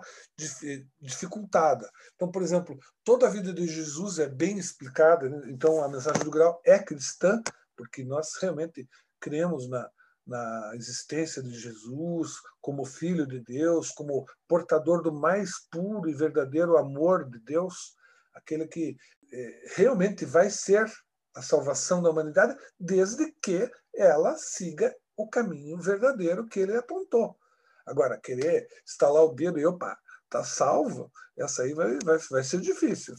[0.99, 1.89] dificultada.
[2.15, 5.41] Então, por exemplo, toda a vida de Jesus é bem explicada, né?
[5.47, 7.41] então a mensagem do grau é cristã,
[7.79, 8.85] porque nós realmente
[9.21, 9.89] cremos na,
[10.27, 16.77] na existência de Jesus como Filho de Deus, como portador do mais puro e verdadeiro
[16.77, 17.95] amor de Deus,
[18.33, 18.97] aquele que
[19.31, 20.91] é, realmente vai ser
[21.33, 27.39] a salvação da humanidade, desde que ela siga o caminho verdadeiro que ele apontou.
[27.85, 29.97] Agora, querer instalar o dedo e, opa,
[30.29, 33.15] tá salvo, essa aí vai, vai, vai ser difícil.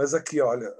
[0.00, 0.74] Mas aqui, olha,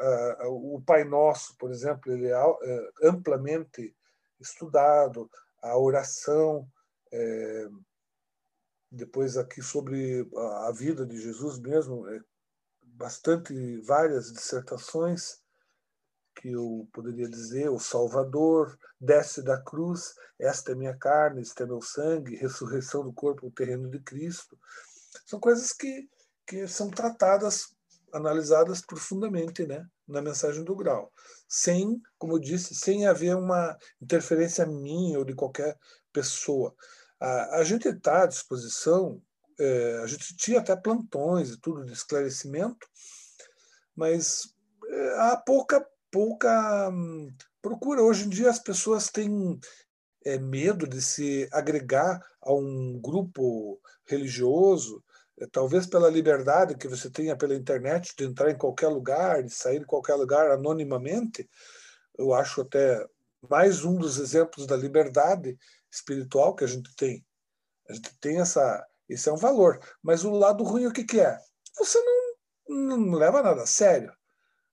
[0.46, 2.56] o Pai Nosso, por exemplo, ele é uh,
[3.02, 3.94] amplamente
[4.40, 5.30] estudado,
[5.60, 6.66] a oração,
[7.12, 7.68] é,
[8.90, 10.26] depois aqui sobre
[10.64, 12.18] a vida de Jesus mesmo, é,
[12.82, 13.52] bastante
[13.82, 15.42] várias dissertações
[16.34, 21.66] que eu poderia dizer, o Salvador desce da cruz, esta é minha carne, este é
[21.66, 24.58] meu sangue, ressurreição do corpo, o terreno de Cristo.
[25.26, 26.08] São coisas que,
[26.46, 27.78] que são tratadas,
[28.12, 31.12] analisadas profundamente né, na mensagem do grau,
[31.48, 35.78] sem, como eu disse, sem haver uma interferência minha ou de qualquer
[36.12, 36.74] pessoa.
[37.20, 39.20] A, a gente está à disposição,
[39.58, 42.86] é, a gente tinha até plantões e tudo de esclarecimento,
[43.94, 44.54] mas
[44.88, 48.02] é, há pouca pouca hum, procura.
[48.02, 49.58] Hoje em dia as pessoas têm
[50.24, 55.02] é, medo de se agregar a um grupo religioso,
[55.48, 59.80] talvez pela liberdade que você tenha pela internet de entrar em qualquer lugar, de sair
[59.80, 61.48] em qualquer lugar anonimamente.
[62.18, 63.06] Eu acho até
[63.48, 65.56] mais um dos exemplos da liberdade
[65.90, 67.24] espiritual que a gente tem.
[67.88, 69.80] A gente tem essa, esse é um valor.
[70.02, 71.38] Mas o lado ruim o que, que é?
[71.76, 71.98] Você
[72.68, 74.12] não, não leva nada a sério.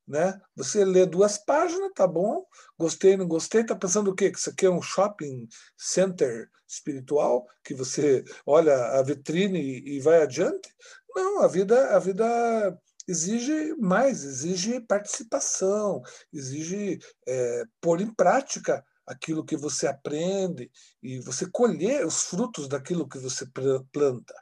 [0.07, 0.39] Né?
[0.55, 2.45] Você lê duas páginas, tá bom?
[2.79, 4.31] Gostei, não gostei, tá pensando o quê?
[4.31, 10.21] Que isso aqui é um shopping center espiritual, que você olha a vitrine e, vai
[10.21, 10.69] adiante?
[11.13, 19.45] Não, a vida, a vida exige mais, exige participação, exige é, pôr em prática aquilo
[19.45, 20.69] que você aprende
[21.01, 23.45] e você colher os frutos daquilo que você
[23.91, 24.33] planta.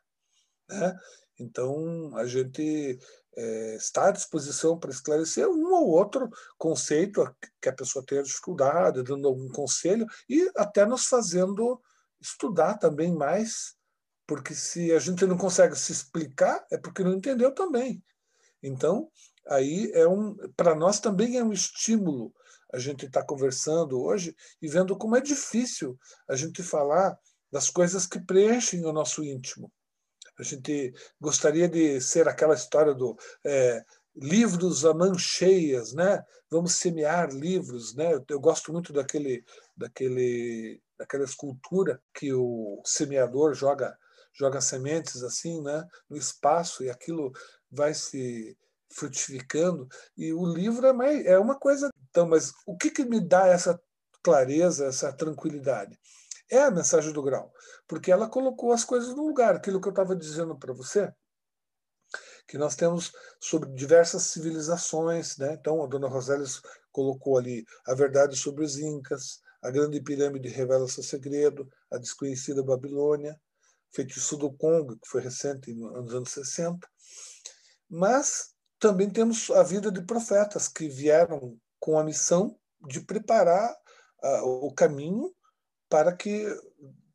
[0.70, 0.96] Né?
[1.40, 2.98] Então, a gente
[3.38, 7.24] é, está à disposição para esclarecer um ou outro conceito
[7.62, 11.82] que a pessoa tenha dificuldade, dando algum conselho e até nos fazendo
[12.22, 13.76] estudar também mais,
[14.26, 18.04] porque se a gente não consegue se explicar, é porque não entendeu também.
[18.64, 19.10] Então,
[19.48, 22.34] aí é um, para nós também é um estímulo
[22.74, 27.18] a gente estar tá conversando hoje e vendo como é difícil a gente falar
[27.52, 29.72] das coisas que preenchem o nosso íntimo.
[30.38, 33.84] A gente gostaria de ser aquela história do é,
[34.16, 36.24] livros a mãos cheias, né?
[36.50, 38.14] Vamos semear livros, né?
[38.14, 39.44] Eu, eu gosto muito daquele,
[39.76, 43.98] daquele, daquela escultura que o semeador joga
[44.38, 45.88] joga sementes assim, né?
[46.10, 47.32] No espaço e aquilo
[47.72, 48.58] vai se
[48.92, 53.20] frutificando e o livro é mais, é uma coisa então, mas o que, que me
[53.20, 53.78] dá essa
[54.24, 56.00] clareza, essa tranquilidade?
[56.50, 57.52] É a mensagem do grau,
[57.88, 61.12] porque ela colocou as coisas no lugar, aquilo que eu estava dizendo para você,
[62.48, 65.54] que nós temos sobre diversas civilizações, né?
[65.54, 66.46] Então, a dona Rosélia
[66.92, 72.62] colocou ali a verdade sobre os incas, a grande pirâmide revela seu segredo, a desconhecida
[72.62, 73.40] Babilônia,
[73.92, 76.88] feitiço do Congo, que foi recente nos anos 60.
[77.90, 82.56] Mas também temos a vida de profetas que vieram com a missão
[82.88, 83.76] de preparar
[84.24, 85.34] uh, o caminho
[85.96, 86.46] para que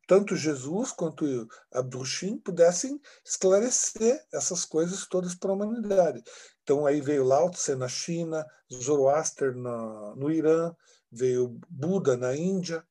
[0.07, 6.23] tanto Jesus quanto Abdushim pudessem esclarecer essas coisas todas para a humanidade.
[6.63, 10.73] Então aí veio Lao Tse na China, Zoroaster na, no Irã,
[11.11, 12.83] veio Buda na Índia,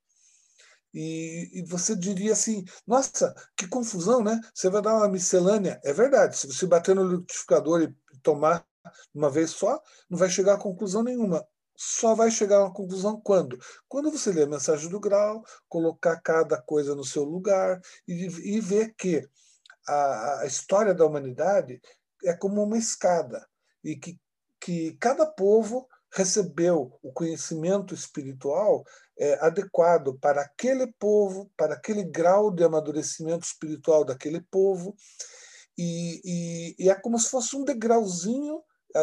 [0.95, 4.41] e, e, você diria assim, nossa, que confusão, né?
[4.55, 5.81] Você vai dar uma miscelânea.
[5.85, 8.65] É verdade, se você bater no liquidificador e tomar
[9.13, 11.45] uma vez só, não vai chegar a conclusão nenhuma
[11.83, 13.59] só vai chegar a uma conclusão quando?
[13.89, 18.61] Quando você lê a mensagem do grau, colocar cada coisa no seu lugar e, e
[18.61, 19.27] ver que
[19.89, 21.81] a, a história da humanidade
[22.23, 23.49] é como uma escada
[23.83, 24.21] e que,
[24.61, 28.85] que cada povo recebeu o conhecimento espiritual
[29.19, 34.95] é, adequado para aquele povo, para aquele grau de amadurecimento espiritual daquele povo,
[35.79, 38.63] e, e, e é como se fosse um degrauzinho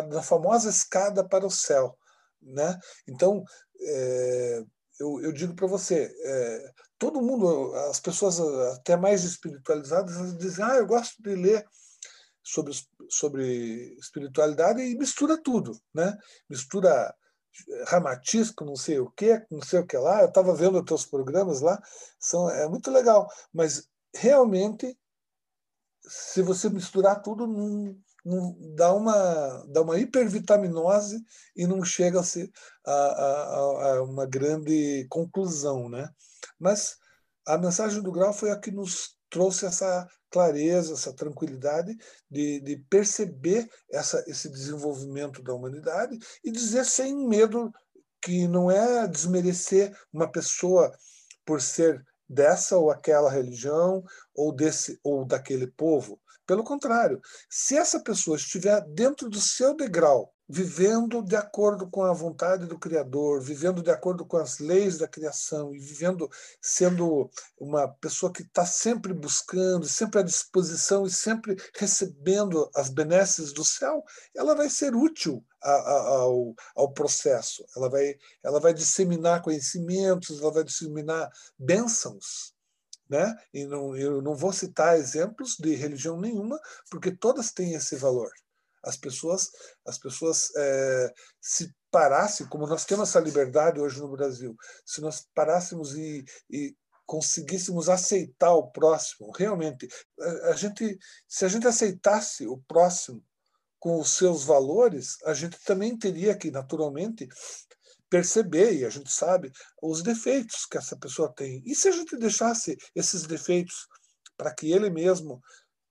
[0.09, 1.97] da famosa escada para o céu.
[2.41, 2.77] Né?
[3.07, 3.43] Então,
[3.79, 4.63] é,
[4.99, 8.39] eu, eu, digo para você, é, todo mundo, as pessoas
[8.75, 11.65] até mais espiritualizadas, dizem, ah, eu gosto de ler
[12.43, 12.73] sobre,
[13.09, 16.17] sobre espiritualidade e mistura tudo, né?
[16.49, 17.13] Mistura
[17.87, 20.21] ramatisco, não sei o que, não sei o que lá.
[20.21, 21.81] Eu estava vendo os teus programas lá,
[22.19, 24.97] são, é muito legal, mas realmente,
[26.01, 27.97] se você misturar tudo, não,
[28.27, 31.23] não dá uma dá uma hipervitaminose
[31.55, 32.51] e não chega a, ser
[32.85, 36.09] a, a, a uma grande conclusão, né?
[36.59, 36.97] Mas
[37.45, 41.95] a mensagem do Grau foi a que nos trouxe essa clareza, essa tranquilidade
[42.29, 47.71] de, de perceber essa, esse desenvolvimento da humanidade e dizer sem medo
[48.21, 50.91] que não é desmerecer uma pessoa
[51.45, 54.03] por ser dessa ou aquela religião
[54.35, 56.19] ou desse ou daquele povo.
[56.47, 62.13] Pelo contrário, se essa pessoa estiver dentro do seu degrau vivendo de acordo com a
[62.13, 66.29] vontade do Criador, vivendo de acordo com as leis da criação e vivendo
[66.61, 67.29] sendo
[67.59, 73.65] uma pessoa que está sempre buscando, sempre à disposição e sempre recebendo as benesses do
[73.65, 74.03] céu,
[74.35, 77.65] ela vai ser útil a, a, ao, ao processo.
[77.75, 81.29] Ela vai, ela vai disseminar conhecimentos, ela vai disseminar
[81.59, 82.55] bênçãos.
[83.09, 83.33] Né?
[83.53, 88.29] E não, eu não vou citar exemplos de religião nenhuma, porque todas têm esse valor
[88.87, 89.51] as pessoas,
[89.85, 95.27] as pessoas é, se parassem, como nós temos essa liberdade hoje no Brasil, se nós
[95.33, 99.87] parássemos e, e conseguíssemos aceitar o próximo, realmente,
[100.19, 103.23] a, a gente, se a gente aceitasse o próximo
[103.79, 107.27] com os seus valores, a gente também teria que, naturalmente,
[108.09, 111.61] perceber, e a gente sabe, os defeitos que essa pessoa tem.
[111.65, 113.87] E se a gente deixasse esses defeitos
[114.37, 115.41] para que ele mesmo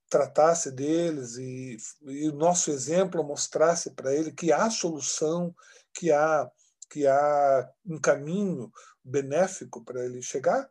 [0.08, 5.54] tratasse deles e, e o nosso exemplo mostrasse para ele que há solução,
[5.92, 6.48] que há
[6.88, 8.70] que há um caminho
[9.04, 10.70] benéfico para ele chegar.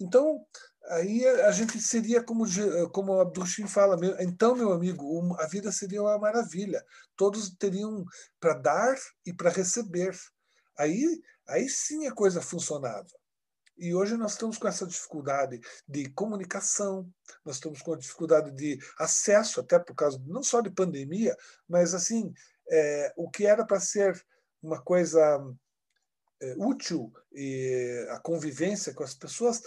[0.00, 0.44] Então,
[0.88, 2.44] aí a gente seria como
[2.90, 6.82] como Abdushin fala, então meu amigo, a vida seria uma maravilha.
[7.16, 8.04] Todos teriam
[8.40, 10.16] para dar e para receber.
[10.82, 13.06] Aí aí sim a coisa funcionava.
[13.76, 17.10] E hoje nós estamos com essa dificuldade de comunicação,
[17.44, 21.36] nós estamos com a dificuldade de acesso, até por causa não só de pandemia,
[21.68, 22.32] mas assim
[22.70, 24.20] é, o que era para ser
[24.62, 25.20] uma coisa
[26.40, 29.62] é, útil e a convivência com as pessoas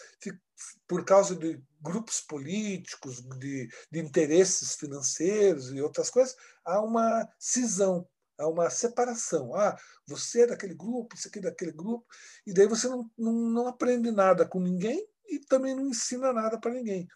[0.87, 8.07] por causa de grupos políticos, de, de interesses financeiros e outras coisas, há uma cisão
[8.37, 9.55] Há uma separação.
[9.55, 12.05] Ah, você é daquele grupo, isso aqui é daquele grupo,
[12.45, 16.59] e daí você não, não, não aprende nada com ninguém e também não ensina nada
[16.59, 17.07] para ninguém.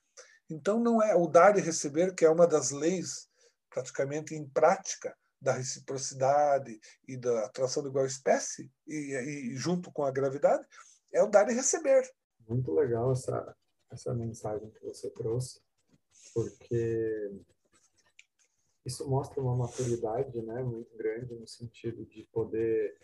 [0.49, 3.29] Então, não é o dar e receber, que é uma das leis
[3.69, 10.03] praticamente em prática da reciprocidade e da atração de igual espécie, e, e junto com
[10.03, 10.65] a gravidade,
[11.13, 12.09] é o dar e receber.
[12.47, 13.55] Muito legal essa,
[13.91, 15.61] essa mensagem que você trouxe,
[16.33, 17.31] porque
[18.89, 22.97] isso mostra uma maturidade né, muito grande no sentido de poder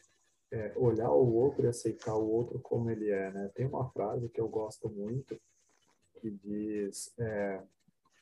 [0.51, 3.31] é, olhar o outro e aceitar o outro como ele é.
[3.31, 3.51] Né?
[3.53, 5.39] Tem uma frase que eu gosto muito
[6.19, 7.61] que diz: é,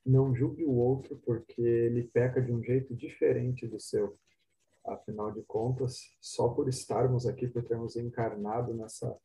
[0.05, 4.17] Não julgue o outro porque ele peca de um jeito diferente do seu.
[4.85, 9.17] Afinal de contas, só por estarmos aqui, por termos encarnado nessa,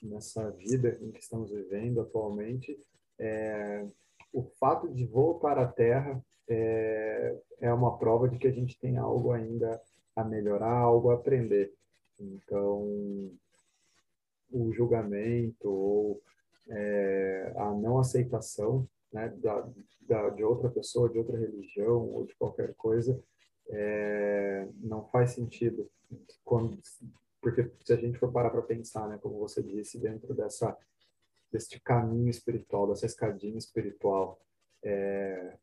[0.00, 2.78] nessa vida em que estamos vivendo atualmente,
[3.18, 3.84] é,
[4.32, 8.98] o fato de voltar à Terra é, é uma prova de que a gente tem
[8.98, 9.80] algo ainda
[10.14, 11.72] a melhorar, algo a aprender.
[12.18, 13.30] Então,
[14.52, 16.20] o julgamento ou
[16.68, 19.66] é, a não aceitação né, da,
[20.02, 23.18] da, de outra pessoa, de outra religião ou de qualquer coisa,
[23.68, 25.88] é, não faz sentido.
[26.44, 26.78] Quando,
[27.40, 30.76] porque se a gente for parar para pensar, né, como você disse, dentro dessa
[31.52, 34.40] deste caminho espiritual, dessa escadinha espiritual,
[34.84, 35.56] é,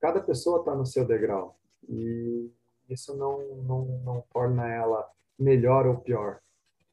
[0.00, 2.50] cada pessoa está no seu degrau e
[2.88, 6.40] isso não, não, não torna ela melhor ou pior.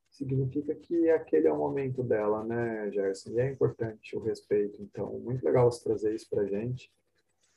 [0.09, 3.31] Significa que aquele é o momento dela, né, Gerson?
[3.31, 4.81] E é importante o respeito.
[4.81, 6.91] Então, muito legal você trazer isso para gente.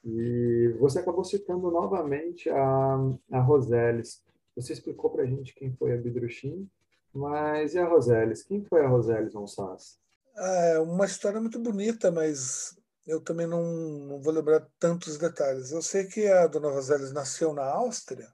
[0.03, 2.97] E você acabou citando novamente a,
[3.33, 4.23] a Roseles.
[4.55, 6.69] Você explicou para a gente quem foi a Bidruchin,
[7.13, 8.43] mas e a Roseles?
[8.43, 9.99] Quem foi a Roseles Gonçalves?
[10.39, 15.71] É uma história muito bonita, mas eu também não, não vou lembrar tantos detalhes.
[15.71, 18.29] Eu sei que a dona Rosélia nasceu na Áustria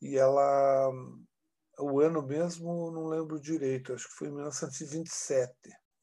[0.00, 0.90] e ela,
[1.78, 5.52] o ano mesmo, não lembro direito, acho que foi em 1927.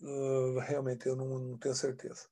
[0.02, 2.28] Uh, realmente, eu não, não tenho certeza.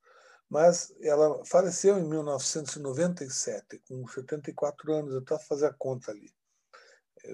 [0.50, 6.34] Mas ela faleceu em 1997, com 74 anos, eu estava fazendo a conta ali.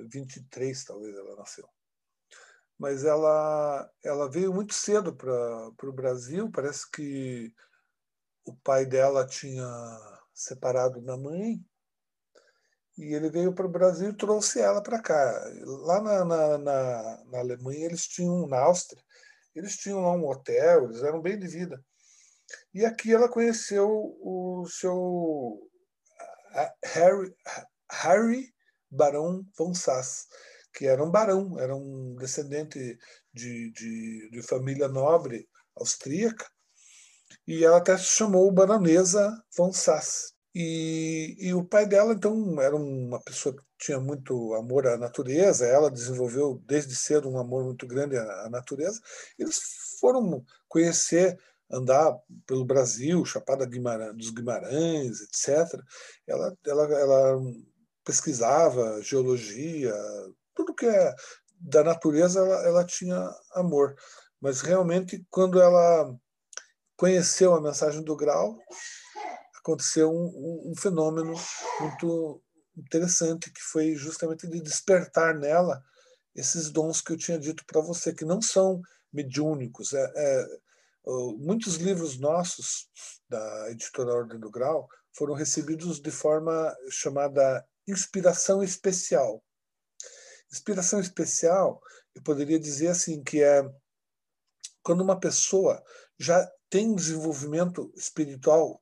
[0.10, 1.68] 23 é, talvez ela nasceu.
[2.78, 7.54] Mas ela, ela veio muito cedo para o Brasil, parece que
[8.46, 9.66] o pai dela tinha
[10.34, 11.60] separado da mãe
[12.98, 15.52] e ele veio para o Brasil e trouxe ela para cá.
[15.64, 19.04] Lá na, na, na, na, Alemanha, eles tinham, na Áustria,
[19.54, 21.84] eles tinham lá um hotel, eles eram bem de vida.
[22.74, 23.90] E aqui ela conheceu
[24.22, 25.70] o seu
[26.84, 27.36] Harry,
[27.92, 28.54] Harry
[28.90, 30.28] Barão von Sass,
[30.74, 32.98] que era um barão, era um descendente
[33.34, 36.46] de, de, de família nobre austríaca,
[37.48, 40.34] e ela até se chamou baronesa von Sass.
[40.54, 45.66] E, e, o pai dela, então, era uma pessoa que tinha muito amor à natureza,
[45.68, 49.02] ela desenvolveu desde cedo um amor muito grande à, natureza.
[49.38, 49.60] Eles
[50.00, 51.38] foram conhecer,
[51.70, 52.18] andar
[52.48, 55.78] pelo Brasil, Chapada dos Guimarães, etc.
[56.26, 57.42] Ela, ela, ela
[58.06, 59.94] pesquisava geologia,
[60.54, 61.14] tudo que é
[61.60, 63.94] da natureza, ela, ela tinha amor.
[64.40, 66.16] Mas realmente, quando ela
[66.98, 68.58] conheceu a mensagem do grau,
[69.58, 71.34] aconteceu um, um, um fenômeno
[71.80, 72.42] muito
[72.78, 75.82] interessante, que foi justamente de despertar nela
[76.36, 78.82] esses dons que eu tinha dito para você, que não são
[79.12, 79.94] mediúnicos.
[79.94, 80.46] É, é,
[81.38, 82.90] muitos livros nossos,
[83.30, 89.44] da editora Ordem do Grau, foram recebidos de forma chamada inspiração especial.
[90.52, 91.82] Inspiração especial,
[92.14, 93.64] eu poderia dizer assim, que é
[94.84, 95.82] quando uma pessoa
[96.20, 98.82] já tem um desenvolvimento espiritual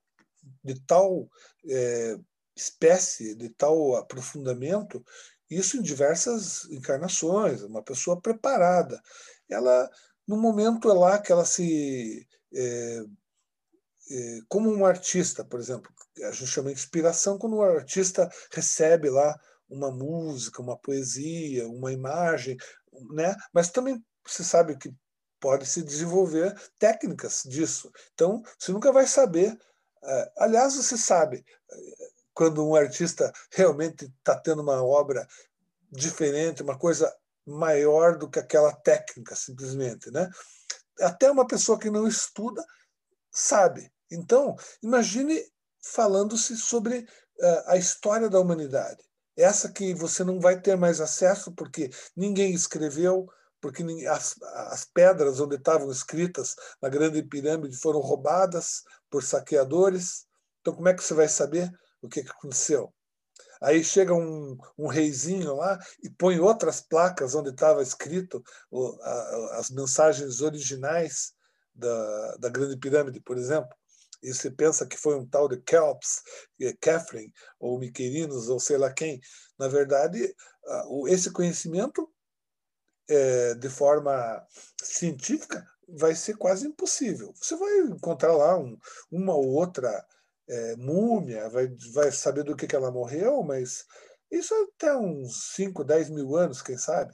[0.64, 1.30] de tal
[1.70, 2.18] é,
[2.56, 5.06] espécie, de tal aprofundamento,
[5.48, 9.00] isso em diversas encarnações, uma pessoa preparada.
[9.48, 9.88] Ela,
[10.28, 12.28] no momento é lá que ela se.
[12.52, 13.04] É,
[14.10, 19.12] é, como um artista, por exemplo, a gente chama de inspiração quando o artista recebe
[19.12, 19.40] lá
[19.70, 22.58] uma música, uma poesia, uma imagem,
[23.12, 23.36] né?
[23.54, 24.92] mas também você sabe que
[25.44, 27.92] pode se desenvolver técnicas disso.
[28.14, 29.60] Então, você nunca vai saber.
[30.02, 31.76] É, aliás, você sabe é,
[32.34, 35.28] quando um artista realmente está tendo uma obra
[35.92, 37.14] diferente, uma coisa
[37.46, 40.10] maior do que aquela técnica, simplesmente.
[40.12, 40.30] Né?
[41.02, 42.66] Até uma pessoa que não estuda
[43.30, 43.92] sabe.
[44.10, 45.44] Então, imagine
[45.82, 47.06] falando-se sobre
[47.42, 49.04] é, a história da humanidade.
[49.36, 53.28] Essa que você não vai ter mais acesso porque ninguém escreveu,
[53.64, 60.28] porque as, as pedras onde estavam escritas na Grande Pirâmide foram roubadas por saqueadores.
[60.60, 62.94] Então, como é que você vai saber o que, que aconteceu?
[63.62, 69.60] Aí chega um, um, reizinho lá e põe outras placas onde estava escrito o, a,
[69.60, 71.32] as mensagens originais
[71.74, 73.74] da, da Grande Pirâmide, por exemplo.
[74.22, 76.22] E você pensa que foi um tal de Kelps,
[76.60, 79.22] é Catherine, ou Miquelinos, ou sei lá quem.
[79.58, 80.36] Na verdade,
[81.08, 82.13] esse conhecimento
[83.10, 84.46] é, de forma
[84.82, 87.34] científica, vai ser quase impossível.
[87.36, 88.78] Você vai encontrar lá um,
[89.12, 90.06] uma ou outra
[90.48, 93.86] é, múmia, vai, vai saber do que, que ela morreu, mas
[94.32, 97.14] isso até uns 5, 10 mil anos, quem sabe.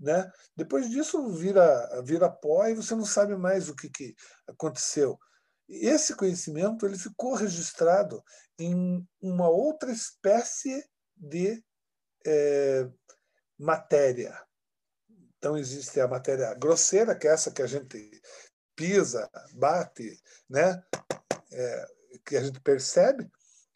[0.00, 0.30] Né?
[0.56, 4.14] Depois disso vira, vira pó e você não sabe mais o que, que
[4.46, 5.18] aconteceu.
[5.68, 8.22] Esse conhecimento ele ficou registrado
[8.58, 10.84] em uma outra espécie
[11.16, 11.62] de
[12.26, 12.88] é,
[13.58, 14.45] matéria,
[15.38, 18.10] então existe a matéria grosseira, que é essa que a gente
[18.74, 20.82] pisa, bate, né?
[21.52, 21.86] É,
[22.24, 23.30] que a gente percebe,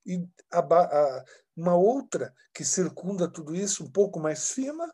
[0.04, 1.24] e a, a,
[1.56, 4.92] uma outra que circunda tudo isso, um pouco mais fina,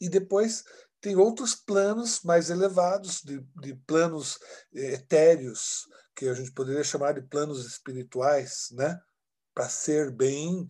[0.00, 0.64] e depois
[1.00, 4.38] tem outros planos mais elevados, de, de planos
[4.74, 9.00] é, etéreos, que a gente poderia chamar de planos espirituais, né?
[9.54, 10.66] para ser bem,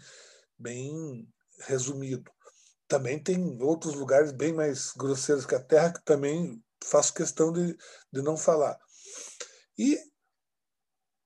[0.59, 1.26] bem
[1.61, 2.30] resumido
[2.89, 7.76] também tem outros lugares bem mais grosseiros que a Terra que também faço questão de,
[8.12, 8.78] de não falar.
[9.78, 9.99] E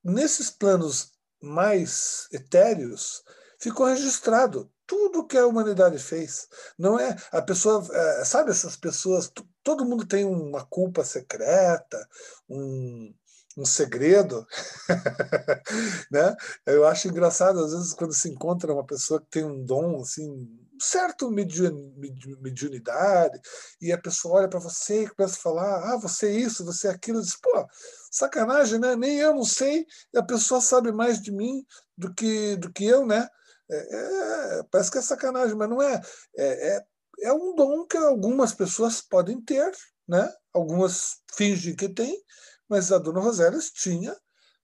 [0.02, 3.22] nesses planos mais etéreos
[3.60, 6.48] ficou registrado tudo que a humanidade fez.
[6.78, 9.30] Não é a pessoa, é, sabe essas pessoas,
[9.62, 12.08] todo mundo tem uma culpa secreta,
[12.48, 13.14] um,
[13.58, 14.46] um segredo,
[16.10, 16.34] né?
[16.64, 20.48] Eu acho engraçado às vezes quando se encontra uma pessoa que tem um dom assim
[20.80, 23.40] certo mediunidade,
[23.80, 26.88] e a pessoa olha para você e começa a falar, ah, você é isso, você
[26.88, 27.66] é aquilo, diz, pô,
[28.10, 28.96] sacanagem, né?
[28.96, 31.64] Nem eu não sei, a pessoa sabe mais de mim
[31.96, 33.28] do que, do que eu, né?
[33.70, 36.00] É, é, parece que é sacanagem, mas não é.
[36.36, 36.86] É, é.
[37.22, 39.70] é um dom que algumas pessoas podem ter,
[40.06, 40.32] né?
[40.52, 42.22] Algumas fingem que têm,
[42.68, 44.16] mas a dona Rosélia tinha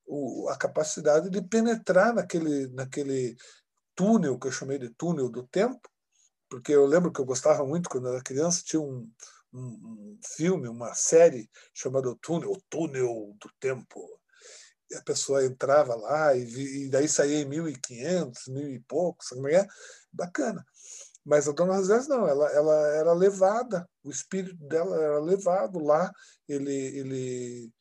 [0.06, 3.36] o, a capacidade de penetrar naquele, naquele
[3.94, 5.88] túnel que eu chamei de túnel do tempo,
[6.54, 9.10] porque eu lembro que eu gostava muito quando era criança, tinha um,
[9.52, 14.00] um, um filme, uma série chamada o Túnel, o Túnel do Tempo.
[14.88, 19.40] E a pessoa entrava lá e, e daí saía em 1500, mil e poucos, sabe
[19.40, 19.66] como é?
[20.12, 20.64] Bacana.
[21.24, 26.12] Mas a dona Rosés não, ela, ela era levada, o espírito dela era levado lá,
[26.46, 27.72] ele, ele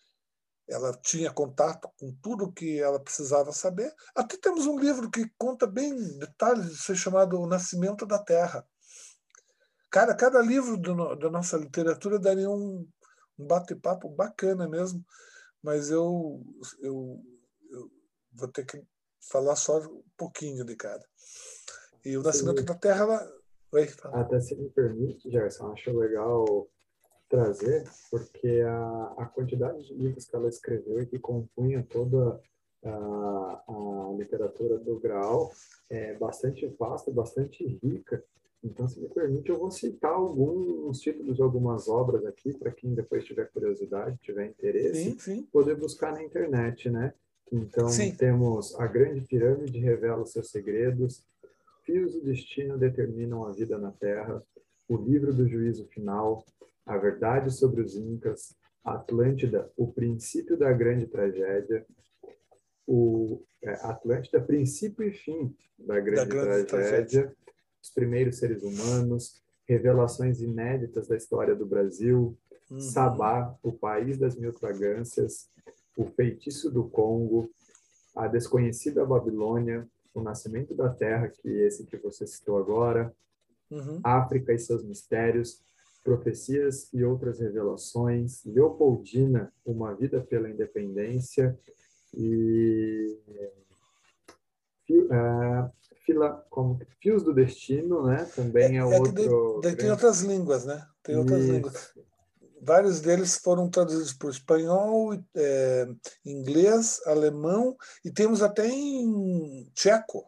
[0.68, 3.94] ela tinha contato com tudo que ela precisava saber.
[4.16, 8.66] Até temos um livro que conta bem detalhes chamado O Nascimento da Terra.
[9.92, 12.88] Cara, cada livro do, da nossa literatura daria um,
[13.38, 15.06] um bate-papo bacana mesmo,
[15.62, 16.42] mas eu,
[16.80, 17.22] eu,
[17.70, 17.92] eu,
[18.32, 18.82] vou ter que
[19.30, 21.06] falar só um pouquinho de cada.
[22.04, 23.04] E O Nascimento da Terra...
[23.04, 23.44] Ela...
[23.72, 26.68] Oi, Até se me permite, Gerson, acho legal
[27.34, 32.40] trazer, porque a, a quantidade de livros que ela escreveu e que compunha toda
[32.86, 35.52] a, a literatura do Graal
[35.90, 38.24] é bastante vasta, bastante rica.
[38.64, 42.94] Então, se me permite, eu vou citar alguns títulos de algumas obras aqui, para quem
[42.94, 45.48] depois tiver curiosidade, tiver interesse, sim, sim.
[45.52, 47.16] poder buscar na internet, né?
[47.52, 48.14] Então, sim.
[48.16, 51.26] temos A Grande Pirâmide revela os seus segredos,
[51.84, 54.42] Fios do Destino determinam a vida na Terra,
[54.88, 56.46] O Livro do Juízo Final,
[56.86, 61.86] a Verdade sobre os Incas, Atlântida, O Princípio da Grande Tragédia,
[62.86, 67.36] o é, Atlântida, Princípio e Fim da Grande, da grande tragédia, tragédia,
[67.82, 72.38] Os Primeiros Seres Humanos, Revelações Inéditas da História do Brasil,
[72.70, 72.80] uhum.
[72.80, 75.50] Sabá, O País das Mil Fragrâncias,
[75.98, 77.50] O Feitiço do Congo,
[78.14, 83.14] A Desconhecida Babilônia, O Nascimento da Terra, que é esse que você citou agora,
[83.72, 84.02] uhum.
[84.04, 85.62] África e seus Mistérios,
[86.04, 91.58] Profecias e Outras Revelações, Leopoldina, Uma Vida pela Independência
[92.14, 93.18] e
[94.90, 95.72] uh,
[96.06, 98.26] fila, como, Fios do Destino, né?
[98.36, 99.62] Também é, é outro.
[99.62, 100.86] Daí tem outras línguas, né?
[101.02, 101.52] Tem outras Isso.
[101.54, 101.94] línguas.
[102.62, 105.88] Vários deles foram traduzidos para o espanhol, é,
[106.26, 107.76] inglês, alemão
[108.06, 110.26] e temos até em tcheco.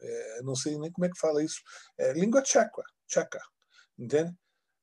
[0.00, 1.60] É, não sei nem como é que fala isso.
[1.98, 3.40] É, língua tcheca, tcheca,
[3.98, 4.32] entende?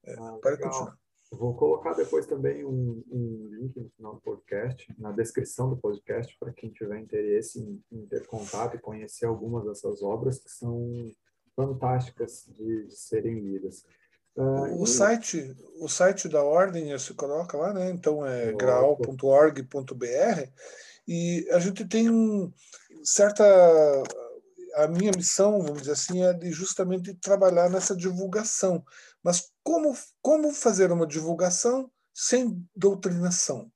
[0.09, 0.97] É, ah, pode continuar.
[1.31, 6.35] Vou colocar depois também um, um, link no final do podcast, na descrição do podcast,
[6.39, 11.11] para quem tiver interesse em, em, ter contato e conhecer algumas dessas obras que são
[11.55, 13.85] fantásticas de, de serem lidas.
[14.35, 14.87] Uh, o, e...
[14.87, 17.91] site, o site da ordem se coloca lá, né?
[17.91, 20.49] Então é graal.org.br
[21.07, 22.51] e a gente tem um
[23.03, 23.43] certa
[24.75, 28.83] a minha missão, vamos dizer assim, é de justamente trabalhar nessa divulgação.
[29.23, 33.71] Mas como, como fazer uma divulgação sem doutrinação?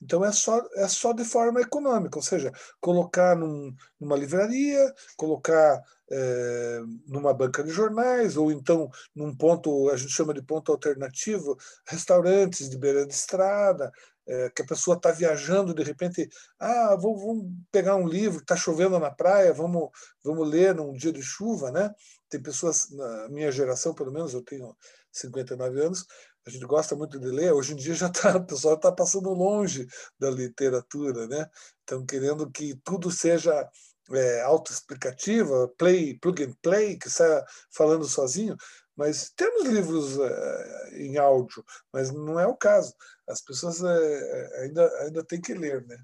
[0.00, 5.82] Então é só, é só de forma econômica, ou seja, colocar num, numa livraria, colocar
[6.10, 11.56] é, numa banca de jornais, ou então num ponto, a gente chama de ponto alternativo,
[11.86, 13.90] restaurantes de beira de estrada,
[14.26, 18.98] é, que a pessoa está viajando, de repente, ah, vou, pegar um livro, está chovendo
[18.98, 19.90] na praia, vamos,
[20.22, 21.94] vamos ler num dia de chuva, né?
[22.28, 24.76] Tem pessoas, na minha geração, pelo menos, eu tenho
[25.12, 26.04] 59 anos,
[26.46, 29.30] a gente gosta muito de ler, hoje em dia já tá, o pessoal está passando
[29.30, 29.86] longe
[30.18, 31.48] da literatura, né?
[31.80, 33.68] Estão querendo que tudo seja
[34.12, 38.56] é, autoexplicativa, play, plug and play, que saia falando sozinho,
[38.96, 42.94] mas temos livros é, em áudio, mas não é o caso.
[43.28, 45.98] As pessoas é, ainda, ainda têm que ler, né?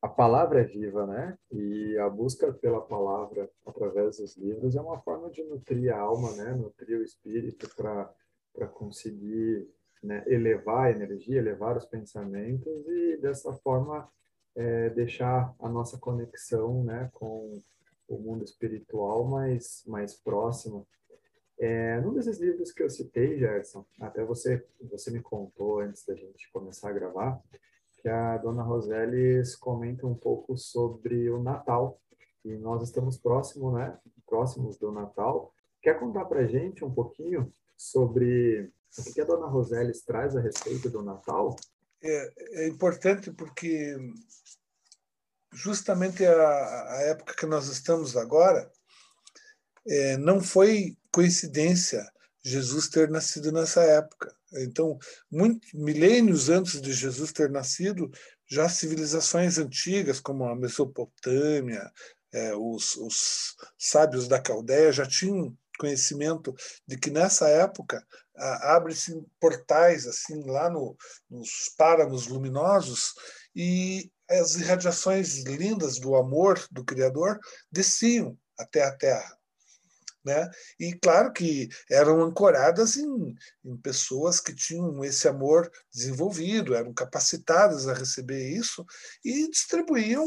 [0.00, 1.36] A palavra é viva, né?
[1.50, 6.32] E a busca pela palavra através dos livros é uma forma de nutrir a alma,
[6.36, 6.54] né?
[6.54, 9.68] Nutrir o espírito para conseguir
[10.02, 14.08] né, elevar a energia, elevar os pensamentos e dessa forma
[14.54, 17.60] é, deixar a nossa conexão, né, com
[18.08, 20.86] o mundo espiritual mais mais próximo
[21.58, 26.14] é, num desses livros que eu citei, Gerson, até você, você me contou antes da
[26.14, 27.40] gente começar a gravar,
[28.00, 32.00] que a dona Roseles comenta um pouco sobre o Natal.
[32.44, 33.98] E nós estamos próximo, né?
[34.24, 35.52] próximos do Natal.
[35.82, 40.88] Quer contar para gente um pouquinho sobre o que a dona Roseles traz a respeito
[40.88, 41.56] do Natal?
[42.00, 43.96] É, é importante porque
[45.52, 48.70] justamente a, a época que nós estamos agora
[49.86, 52.08] é, não foi coincidência
[52.44, 54.32] Jesus ter nascido nessa época.
[54.58, 54.96] Então,
[55.74, 58.08] milênios antes de Jesus ter nascido,
[58.48, 61.90] já civilizações antigas, como a Mesopotâmia,
[62.32, 66.54] é, os, os, sábios da Caldeia já tinham conhecimento
[66.86, 68.00] de que nessa época
[68.36, 70.96] abre-se portais assim lá no,
[71.28, 73.12] nos páramos luminosos
[73.56, 77.40] e as irradiações lindas do amor do Criador
[77.72, 79.37] desciam até a Terra.
[80.24, 80.50] Né?
[80.78, 87.88] E claro que eram ancoradas em, em, pessoas que tinham esse amor desenvolvido, eram capacitadas
[87.88, 88.84] a receber isso
[89.24, 90.26] e distribuíam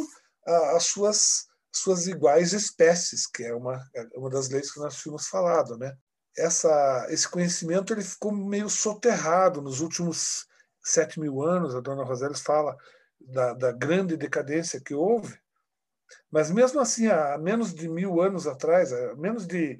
[0.76, 5.28] as suas, suas iguais espécies, que é uma, é uma das leis que nós tínhamos
[5.28, 5.78] falado.
[5.78, 5.96] Né?
[6.38, 10.48] Essa, esse conhecimento ele ficou meio soterrado nos últimos
[10.84, 12.76] sete mil anos, a dona Rosélia fala
[13.20, 15.38] da, da grande decadência que houve,
[16.32, 19.78] mas mesmo assim, há menos de mil anos atrás, há menos de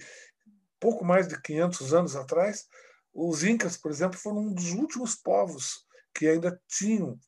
[0.80, 2.68] pouco mais de 500 anos atrás,
[3.14, 7.20] os incas, por exemplo, foram um dos últimos povos que ainda tinham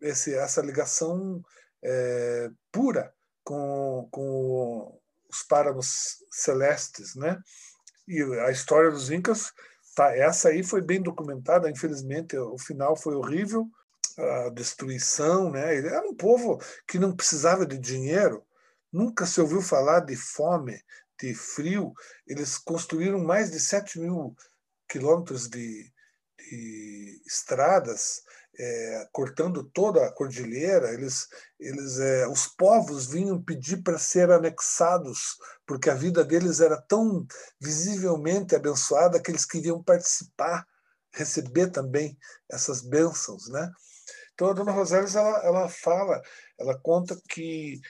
[0.00, 1.42] esse, essa ligação
[1.82, 3.12] é, pura
[3.44, 4.98] com, com
[5.28, 7.38] os páramos celestes, né?
[8.06, 9.52] E a história dos incas,
[9.94, 11.70] tá, essa aí foi bem documentada.
[11.70, 13.68] Infelizmente, o final foi horrível,
[14.18, 15.76] a destruição, né?
[15.76, 18.44] Era um povo que não precisava de dinheiro,
[18.92, 20.78] Nunca se ouviu falar de fome,
[21.20, 21.92] de frio.
[22.26, 24.36] Eles construíram mais de 7 mil
[24.88, 25.90] quilômetros de,
[26.38, 28.22] de estradas,
[28.58, 30.92] é, cortando toda a cordilheira.
[30.92, 31.28] Eles,
[31.58, 37.26] eles, é, os povos vinham pedir para ser anexados, porque a vida deles era tão
[37.60, 40.66] visivelmente abençoada que eles queriam participar,
[41.14, 42.18] receber também
[42.50, 43.70] essas bênçãos, né?
[44.34, 46.22] Então a Dona Rosário ela, ela fala,
[46.58, 47.80] ela conta que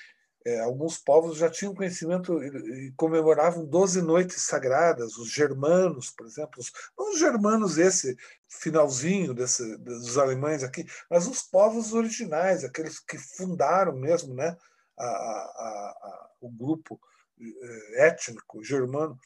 [0.44, 6.58] é, alguns povos já tinham conhecimento e comemoravam 12 noites sagradas, os germanos, por exemplo,
[6.58, 8.16] os, não os germanos esse
[8.48, 14.56] finalzinho desse, dos alemães aqui, mas os povos originais, aqueles que fundaram mesmo né,
[14.98, 17.00] a, a, a, o grupo
[17.40, 19.18] é, étnico germano.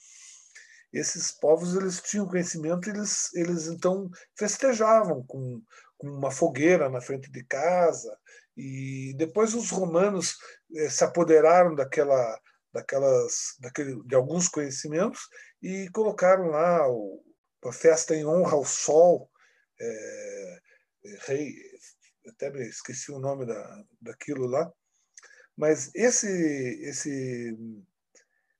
[0.93, 5.63] Esses povos eles tinham conhecimento, eles, eles então festejavam com,
[5.99, 8.17] com uma fogueira na frente de casa,
[8.57, 10.37] e depois os romanos
[10.75, 12.41] eh, se apoderaram daquela,
[12.73, 15.29] daquelas, daquele, de alguns conhecimentos
[15.63, 17.23] e colocaram lá o,
[17.65, 19.31] a festa em honra ao sol,
[19.79, 20.59] é,
[21.27, 21.55] rei,
[22.29, 24.73] até me esqueci o nome da, daquilo lá,
[25.57, 26.29] mas esse,
[26.83, 27.57] esse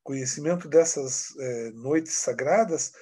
[0.03, 2.93] conhecimento dessas é, noites sagradas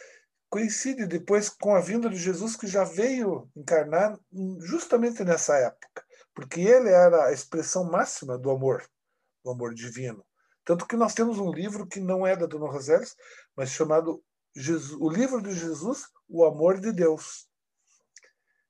[0.49, 4.17] coincide depois com a vinda de Jesus, que já veio encarnar
[4.61, 6.04] justamente nessa época
[6.35, 8.85] porque ele era a expressão máxima do amor,
[9.45, 10.25] do amor divino.
[10.65, 13.07] Tanto que nós temos um livro que não é da Dona Rosélia,
[13.55, 14.23] mas chamado
[14.57, 17.49] Jesus, O Livro de Jesus, O Amor de Deus.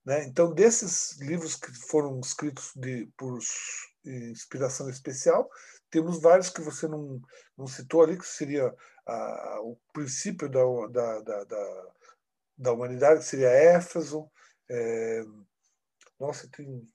[0.05, 0.25] Né?
[0.25, 3.39] Então, desses livros que foram escritos de, por
[4.05, 5.49] inspiração especial,
[5.91, 7.21] temos vários que você não,
[7.57, 8.75] não citou ali, que seria
[9.63, 11.93] o princípio da, da, da, da,
[12.59, 14.29] da humanidade, que seria Éfeso.
[14.69, 15.23] É,
[16.19, 16.89] nossa, tem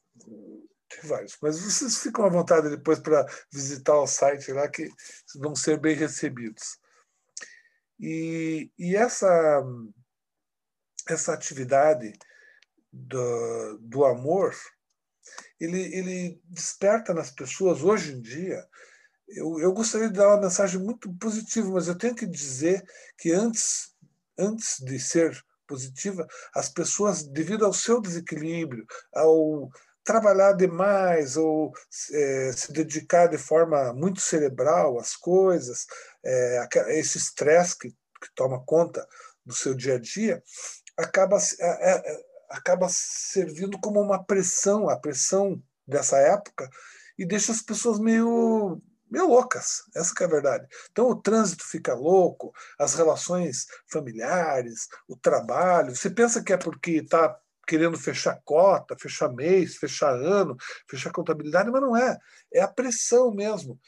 [0.89, 4.89] tem vários, mas vocês ficam à vontade depois para visitar o site lá que
[5.35, 6.79] vão ser bem recebidos.
[7.99, 9.63] E, e essa,
[11.07, 12.13] essa atividade
[12.91, 14.55] do, do amor,
[15.59, 18.65] ele, ele desperta nas pessoas hoje em dia.
[19.27, 22.83] Eu, eu gostaria de dar uma mensagem muito positiva, mas eu tenho que dizer
[23.17, 23.93] que antes,
[24.37, 29.69] antes de ser positiva, as pessoas, devido ao seu desequilíbrio, ao,
[30.09, 31.71] trabalhar demais ou
[32.11, 35.85] é, se dedicar de forma muito cerebral às coisas,
[36.25, 39.07] é, esse estresse que, que, toma conta
[39.45, 40.41] do seu dia a dia,
[40.97, 46.67] acaba, é, é, acaba servindo como uma pressão, a pressão dessa época,
[47.15, 48.81] e deixa as pessoas meio
[49.11, 50.67] meio loucas, essa é a verdade.
[50.91, 55.95] Então o trânsito fica louco, as relações familiares, o trabalho.
[55.95, 57.39] Você pensa que é porque está
[57.69, 60.57] querendo fechar cota, fechar mês, fechar ano,
[60.89, 62.17] fechar contabilidade, mas não é.
[62.51, 63.79] É a pressão mesmo,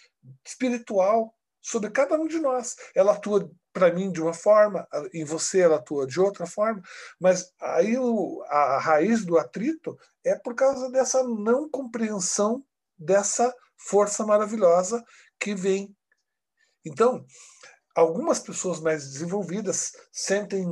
[0.46, 2.76] espiritual, sobre cada um de nós.
[2.94, 6.82] Ela atua para mim de uma forma, em você ela atua de outra forma,
[7.20, 12.64] mas aí o, a, a raiz do atrito é por causa dessa não compreensão
[13.00, 15.04] dessa força maravilhosa
[15.40, 15.96] que vem.
[16.86, 17.26] Então,
[17.96, 20.68] algumas pessoas mais desenvolvidas sentem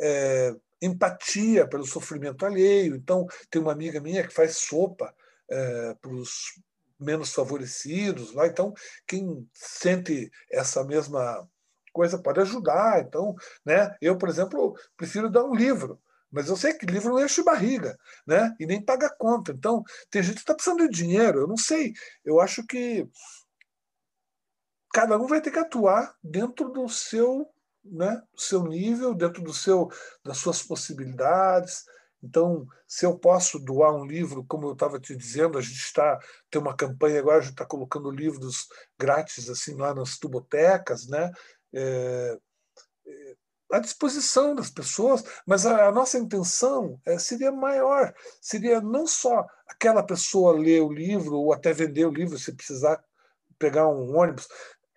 [0.00, 2.94] é, empatia pelo sofrimento alheio.
[2.96, 5.14] Então, tem uma amiga minha que faz sopa
[5.48, 6.60] é, para os
[6.98, 8.32] menos favorecidos.
[8.32, 8.46] Lá.
[8.46, 8.74] Então,
[9.06, 11.48] quem sente essa mesma
[11.92, 13.00] coisa pode ajudar.
[13.00, 13.94] Então, né?
[14.00, 16.00] Eu, por exemplo, prefiro dar um livro.
[16.30, 17.96] Mas eu sei que livro não enche barriga,
[18.26, 18.54] né?
[18.60, 19.52] E nem paga conta.
[19.52, 21.40] Então, tem gente que está precisando de dinheiro.
[21.40, 21.94] Eu não sei.
[22.24, 23.08] Eu acho que
[24.92, 27.48] cada um vai ter que atuar dentro do seu,
[27.90, 29.88] né, seu nível, dentro do seu,
[30.24, 31.84] das suas possibilidades.
[32.22, 36.18] Então, se eu posso doar um livro, como eu estava te dizendo, a gente está
[36.50, 38.68] tem uma campanha agora, a gente está colocando livros
[38.98, 41.30] grátis assim lá nas tubotecas, né?
[41.72, 42.38] É,
[43.06, 43.36] é,
[43.72, 49.44] à disposição das pessoas, mas a, a nossa intenção é, seria maior, seria não só
[49.68, 53.02] aquela pessoa ler o livro ou até vender o livro se precisar
[53.58, 54.48] pegar um ônibus,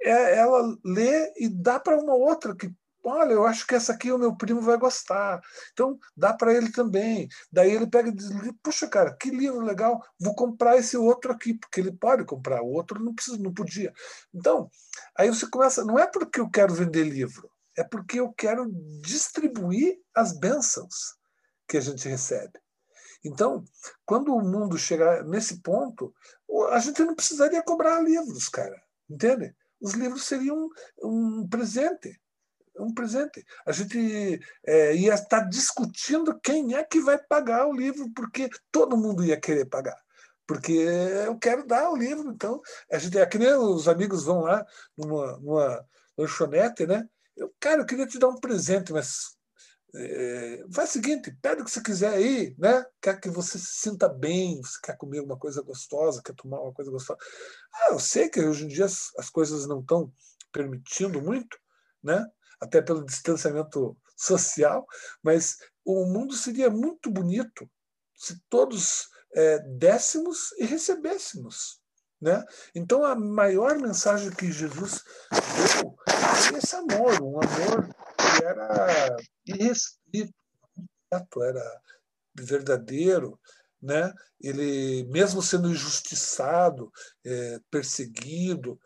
[0.01, 2.73] é ela ler e dá para uma outra que
[3.03, 5.41] olha, eu acho que essa aqui o meu primo vai gostar.
[5.71, 7.27] Então, dá para ele também.
[7.51, 8.29] Daí ele pega e diz,
[8.61, 12.71] puxa, cara, que livro legal, vou comprar esse outro aqui, porque ele pode comprar, o
[12.71, 13.93] outro não precisa, não podia.
[14.33, 14.69] Então,
[15.17, 18.69] aí você começa, não é porque eu quero vender livro, é porque eu quero
[19.01, 21.15] distribuir as bênçãos
[21.67, 22.59] que a gente recebe.
[23.23, 23.63] Então,
[24.05, 26.13] quando o mundo chegar nesse ponto,
[26.71, 28.81] a gente não precisaria cobrar livros, cara.
[29.09, 29.53] Entende?
[29.81, 30.69] Os livros seriam
[31.01, 32.19] um presente
[32.79, 33.45] um presente.
[33.65, 38.97] A gente é, ia estar discutindo quem é que vai pagar o livro, porque todo
[38.97, 39.97] mundo ia querer pagar.
[40.47, 42.59] Porque eu quero dar o livro, então
[42.91, 44.65] a gente é que nem os amigos vão lá
[44.97, 45.85] numa, numa
[46.17, 47.07] lanchonete, né?
[47.37, 49.37] Eu, cara, eu queria te dar um presente, mas
[49.95, 52.85] é, faz o seguinte, pede o que você quiser aí, né?
[53.01, 56.73] Quer que você se sinta bem, você quer comer uma coisa gostosa, quer tomar uma
[56.73, 57.19] coisa gostosa.
[57.73, 60.11] Ah, eu sei que hoje em dia as, as coisas não estão
[60.51, 61.57] permitindo muito,
[62.03, 62.25] né?
[62.59, 64.85] até pelo distanciamento social,
[65.23, 67.69] mas o mundo seria muito bonito
[68.13, 71.79] se todos é, dessemos e recebêssemos.
[72.21, 72.43] Né?
[72.75, 77.95] Então, a maior mensagem que Jesus deu era esse amor, um amor
[78.37, 80.33] que era irrestrito,
[81.41, 81.81] era
[82.35, 83.39] verdadeiro,
[83.81, 84.13] né?
[84.39, 86.91] Ele mesmo sendo injustiçado,
[87.25, 88.79] é, perseguido,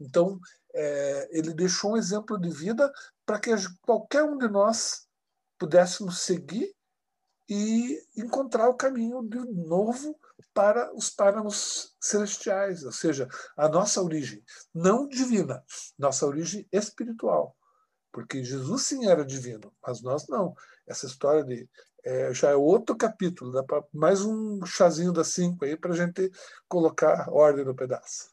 [0.00, 0.38] então
[0.74, 2.90] é, ele deixou um exemplo de vida
[3.26, 3.50] para que
[3.82, 5.06] qualquer um de nós
[5.58, 6.74] pudéssemos seguir
[7.48, 10.18] e encontrar o caminho de novo
[10.52, 14.42] para os páramos celestiais, ou seja, a nossa origem,
[14.74, 15.64] não divina,
[15.98, 17.56] nossa origem espiritual.
[18.12, 20.54] Porque Jesus sim era divino, mas nós não.
[20.86, 21.68] Essa história de.
[22.04, 25.96] É, já é outro capítulo, dá para mais um chazinho das cinco aí para a
[25.96, 26.30] gente
[26.68, 28.30] colocar ordem no pedaço.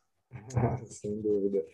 [0.87, 1.65] Sem dúvida.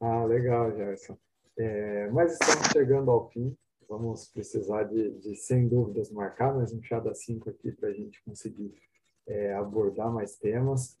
[0.00, 1.16] Ah, legal, Gerson.
[1.56, 3.56] É, mas estamos chegando ao fim.
[3.88, 7.92] Vamos precisar de, de sem dúvidas, marcar mais um chá das cinco aqui para a
[7.92, 8.74] gente conseguir
[9.26, 10.98] é, abordar mais temas.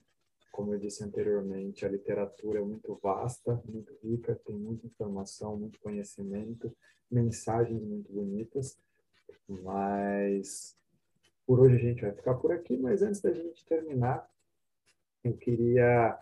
[0.54, 5.80] Como eu disse anteriormente, a literatura é muito vasta, muito rica, tem muita informação, muito
[5.80, 6.72] conhecimento,
[7.10, 8.78] mensagens muito bonitas.
[9.48, 10.76] Mas
[11.44, 12.76] por hoje a gente vai ficar por aqui.
[12.76, 14.30] Mas antes da gente terminar,
[15.24, 16.16] eu queria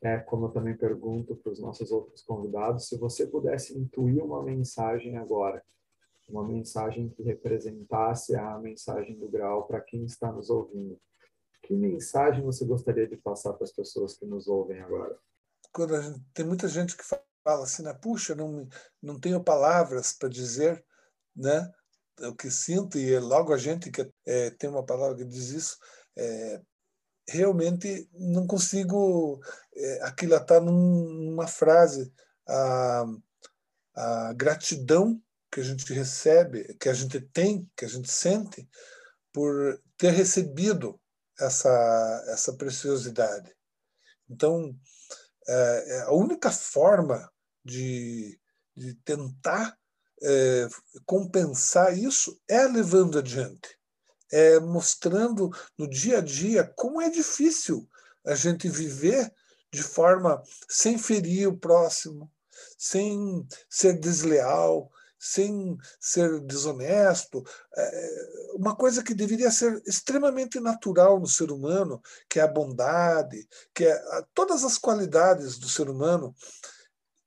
[0.00, 4.42] é, como eu também pergunto para os nossos outros convidados, se você pudesse intuir uma
[4.42, 5.62] mensagem agora,
[6.26, 10.98] uma mensagem que representasse a mensagem do grau para quem está nos ouvindo,
[11.66, 15.18] que mensagem você gostaria de passar para as pessoas que nos ouvem agora?
[15.72, 17.92] Quando gente, tem muita gente que fala assim, né?
[17.92, 18.68] puxa, não,
[19.02, 20.84] não tenho palavras para dizer
[21.34, 21.70] né,
[22.20, 25.50] o que sinto, e é logo a gente que é, tem uma palavra que diz
[25.50, 25.76] isso,
[26.16, 26.62] é,
[27.28, 29.40] realmente não consigo
[29.74, 32.12] é, aquilatar numa frase
[32.48, 33.04] a,
[33.94, 38.68] a gratidão que a gente recebe, que a gente tem, que a gente sente
[39.32, 40.98] por ter recebido
[41.38, 43.54] essa, essa preciosidade.
[44.28, 44.74] Então,
[45.46, 47.30] é, é a única forma
[47.64, 48.38] de,
[48.74, 49.76] de tentar
[50.22, 50.68] é,
[51.04, 53.76] compensar isso é levando adiante
[54.32, 57.88] é, mostrando no dia a dia como é difícil
[58.24, 59.32] a gente viver
[59.72, 62.30] de forma sem ferir o próximo,
[62.78, 64.90] sem ser desleal,
[65.32, 67.42] sem ser desonesto,
[67.76, 73.48] é uma coisa que deveria ser extremamente natural no ser humano, que é a bondade,
[73.74, 74.02] que é
[74.34, 76.34] todas as qualidades do ser humano.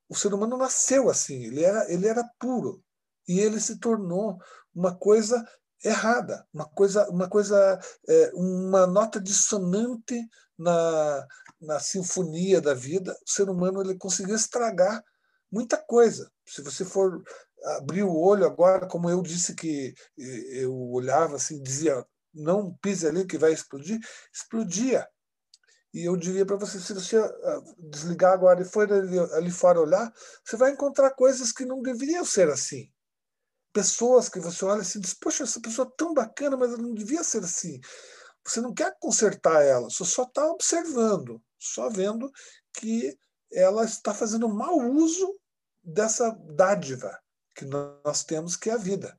[0.08, 2.82] O ser humano nasceu assim, ele era, ele era puro
[3.28, 4.38] e ele se tornou
[4.74, 5.44] uma coisa
[5.84, 7.78] errada, uma coisa, uma coisa,
[8.08, 10.20] é, uma nota dissonante
[10.58, 11.26] na,
[11.60, 13.16] na sinfonia da vida.
[13.26, 15.02] O ser humano ele conseguiu estragar
[15.50, 16.30] muita coisa.
[16.46, 17.22] Se você for
[17.76, 23.26] abrir o olho agora, como eu disse que eu olhava assim, dizia não pise ali
[23.26, 23.98] que vai explodir,
[24.32, 25.06] explodia.
[25.92, 29.80] E eu diria para você, se você ah, desligar agora e for ali, ali fora
[29.80, 30.12] olhar,
[30.44, 32.88] você vai encontrar coisas que não deveriam ser assim.
[33.72, 36.94] Pessoas que você olha assim diz, poxa, essa pessoa é tão bacana, mas ela não
[36.94, 37.80] devia ser assim.
[38.44, 42.30] Você não quer consertar ela, você só está observando, só vendo
[42.74, 43.16] que
[43.52, 45.36] ela está fazendo mau uso
[45.82, 47.18] dessa dádiva
[47.54, 49.18] que nós temos, que é a vida.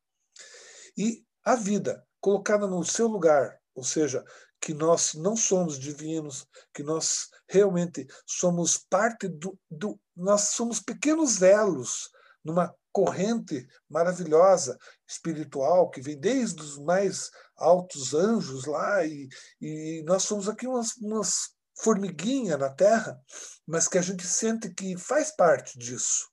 [0.98, 4.24] E a vida, colocada no seu lugar, ou seja,
[4.60, 11.42] que nós não somos divinos, que nós realmente somos parte do, do nós somos pequenos
[11.42, 12.12] elos
[12.44, 14.78] numa corrente maravilhosa
[15.08, 19.28] espiritual que vem desde os mais altos anjos lá e,
[19.60, 23.20] e nós somos aqui umas, umas formiguinha na Terra,
[23.66, 26.30] mas que a gente sente que faz parte disso,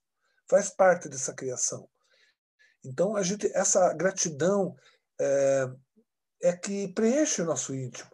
[0.49, 1.87] faz parte dessa criação.
[2.83, 4.75] Então a gente essa gratidão
[5.19, 5.67] é,
[6.41, 8.09] é que preenche o nosso íntimo.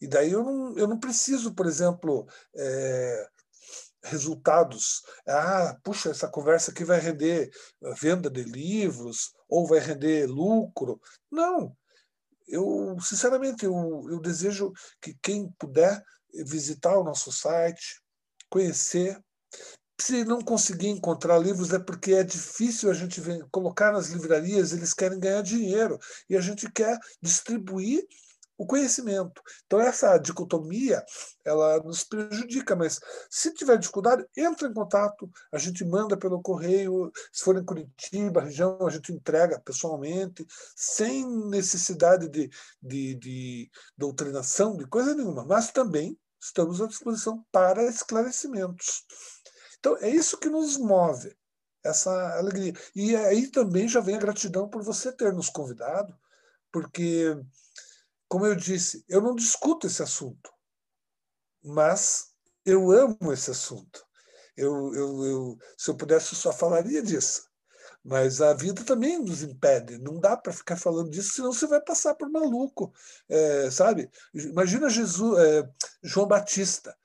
[0.00, 2.26] E daí eu não, eu não preciso, por exemplo,
[2.56, 3.28] é,
[4.02, 5.02] resultados.
[5.26, 7.50] Ah, puxa, essa conversa aqui vai render
[8.00, 11.00] venda de livros ou vai render lucro.
[11.30, 11.76] Não.
[12.48, 16.04] Eu, sinceramente, eu, eu desejo que quem puder
[16.44, 18.02] visitar o nosso site,
[18.50, 19.22] conhecer.
[20.02, 23.22] Se não conseguir encontrar livros, é porque é difícil a gente
[23.52, 25.96] colocar nas livrarias, eles querem ganhar dinheiro
[26.28, 28.04] e a gente quer distribuir
[28.58, 29.40] o conhecimento.
[29.64, 31.04] Então essa dicotomia,
[31.44, 32.98] ela nos prejudica, mas
[33.30, 38.42] se tiver dificuldade, entra em contato, a gente manda pelo correio, se for em Curitiba,
[38.42, 40.44] região, a gente entrega pessoalmente,
[40.74, 42.50] sem necessidade de,
[42.82, 49.04] de, de doutrinação, de coisa nenhuma, mas também estamos à disposição para esclarecimentos.
[49.82, 51.36] Então é isso que nos move,
[51.82, 52.72] essa alegria.
[52.94, 56.16] E aí também já vem a gratidão por você ter nos convidado,
[56.70, 57.36] porque
[58.28, 60.52] como eu disse, eu não discuto esse assunto,
[61.64, 62.28] mas
[62.64, 64.06] eu amo esse assunto.
[64.56, 67.42] Eu, eu, eu, se eu pudesse, eu só falaria disso.
[68.04, 69.98] Mas a vida também nos impede.
[69.98, 72.92] Não dá para ficar falando disso, senão você vai passar por maluco,
[73.28, 74.08] é, sabe?
[74.32, 75.68] Imagina Jesus, é,
[76.04, 76.96] João Batista.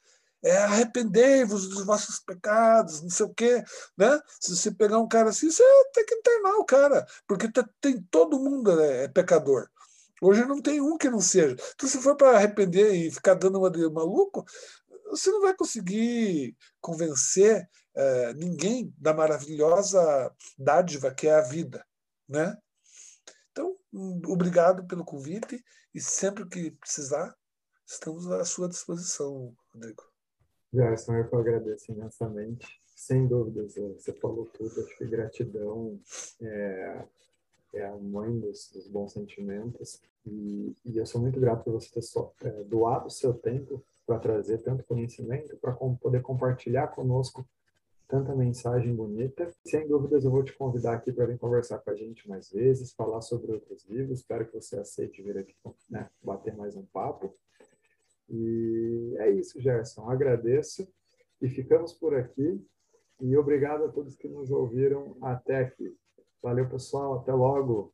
[0.44, 3.64] É, arrependei-vos dos vossos pecados, não sei o quê,
[3.98, 4.22] né?
[4.40, 5.64] Se você pegar um cara assim, você
[5.94, 7.48] tem que internar o cara, porque
[7.82, 9.68] tem todo mundo é, é pecador.
[10.22, 11.56] Hoje não tem um que não seja.
[11.76, 14.46] Então, se for para arrepender e ficar dando uma de maluco,
[15.10, 21.86] você não vai conseguir convencer é, ninguém da maravilhosa dádiva que é a vida,
[22.28, 22.58] né?
[23.52, 23.76] Então,
[24.28, 25.64] obrigado pelo convite
[25.94, 27.36] e sempre que precisar,
[27.86, 30.07] estamos à sua disposição, Rodrigo.
[30.74, 32.82] Gerson, eu que agradeço imensamente.
[32.86, 34.82] Sem dúvidas, você falou tudo.
[34.82, 36.00] Acho que gratidão
[36.42, 37.06] é,
[37.74, 40.02] é a mãe dos, dos bons sentimentos.
[40.26, 43.82] E, e, eu sou muito grato por você ter só, é, doado o seu tempo
[44.06, 47.48] para trazer tanto conhecimento, para com, poder compartilhar conosco
[48.08, 49.54] tanta mensagem bonita.
[49.66, 52.94] Sem dúvidas, eu vou te convidar aqui para vir conversar com a gente mais vezes,
[52.94, 54.20] falar sobre outros livros.
[54.20, 55.54] Espero que você aceite vir aqui
[55.90, 57.34] né, bater mais um papo.
[58.30, 60.10] E é isso, Gerson.
[60.10, 60.88] Agradeço
[61.42, 62.62] e ficamos por aqui.
[63.22, 65.96] E obrigado a todos que nos ouviram até aqui.
[66.42, 67.16] Valeu, pessoal.
[67.16, 67.94] Até logo.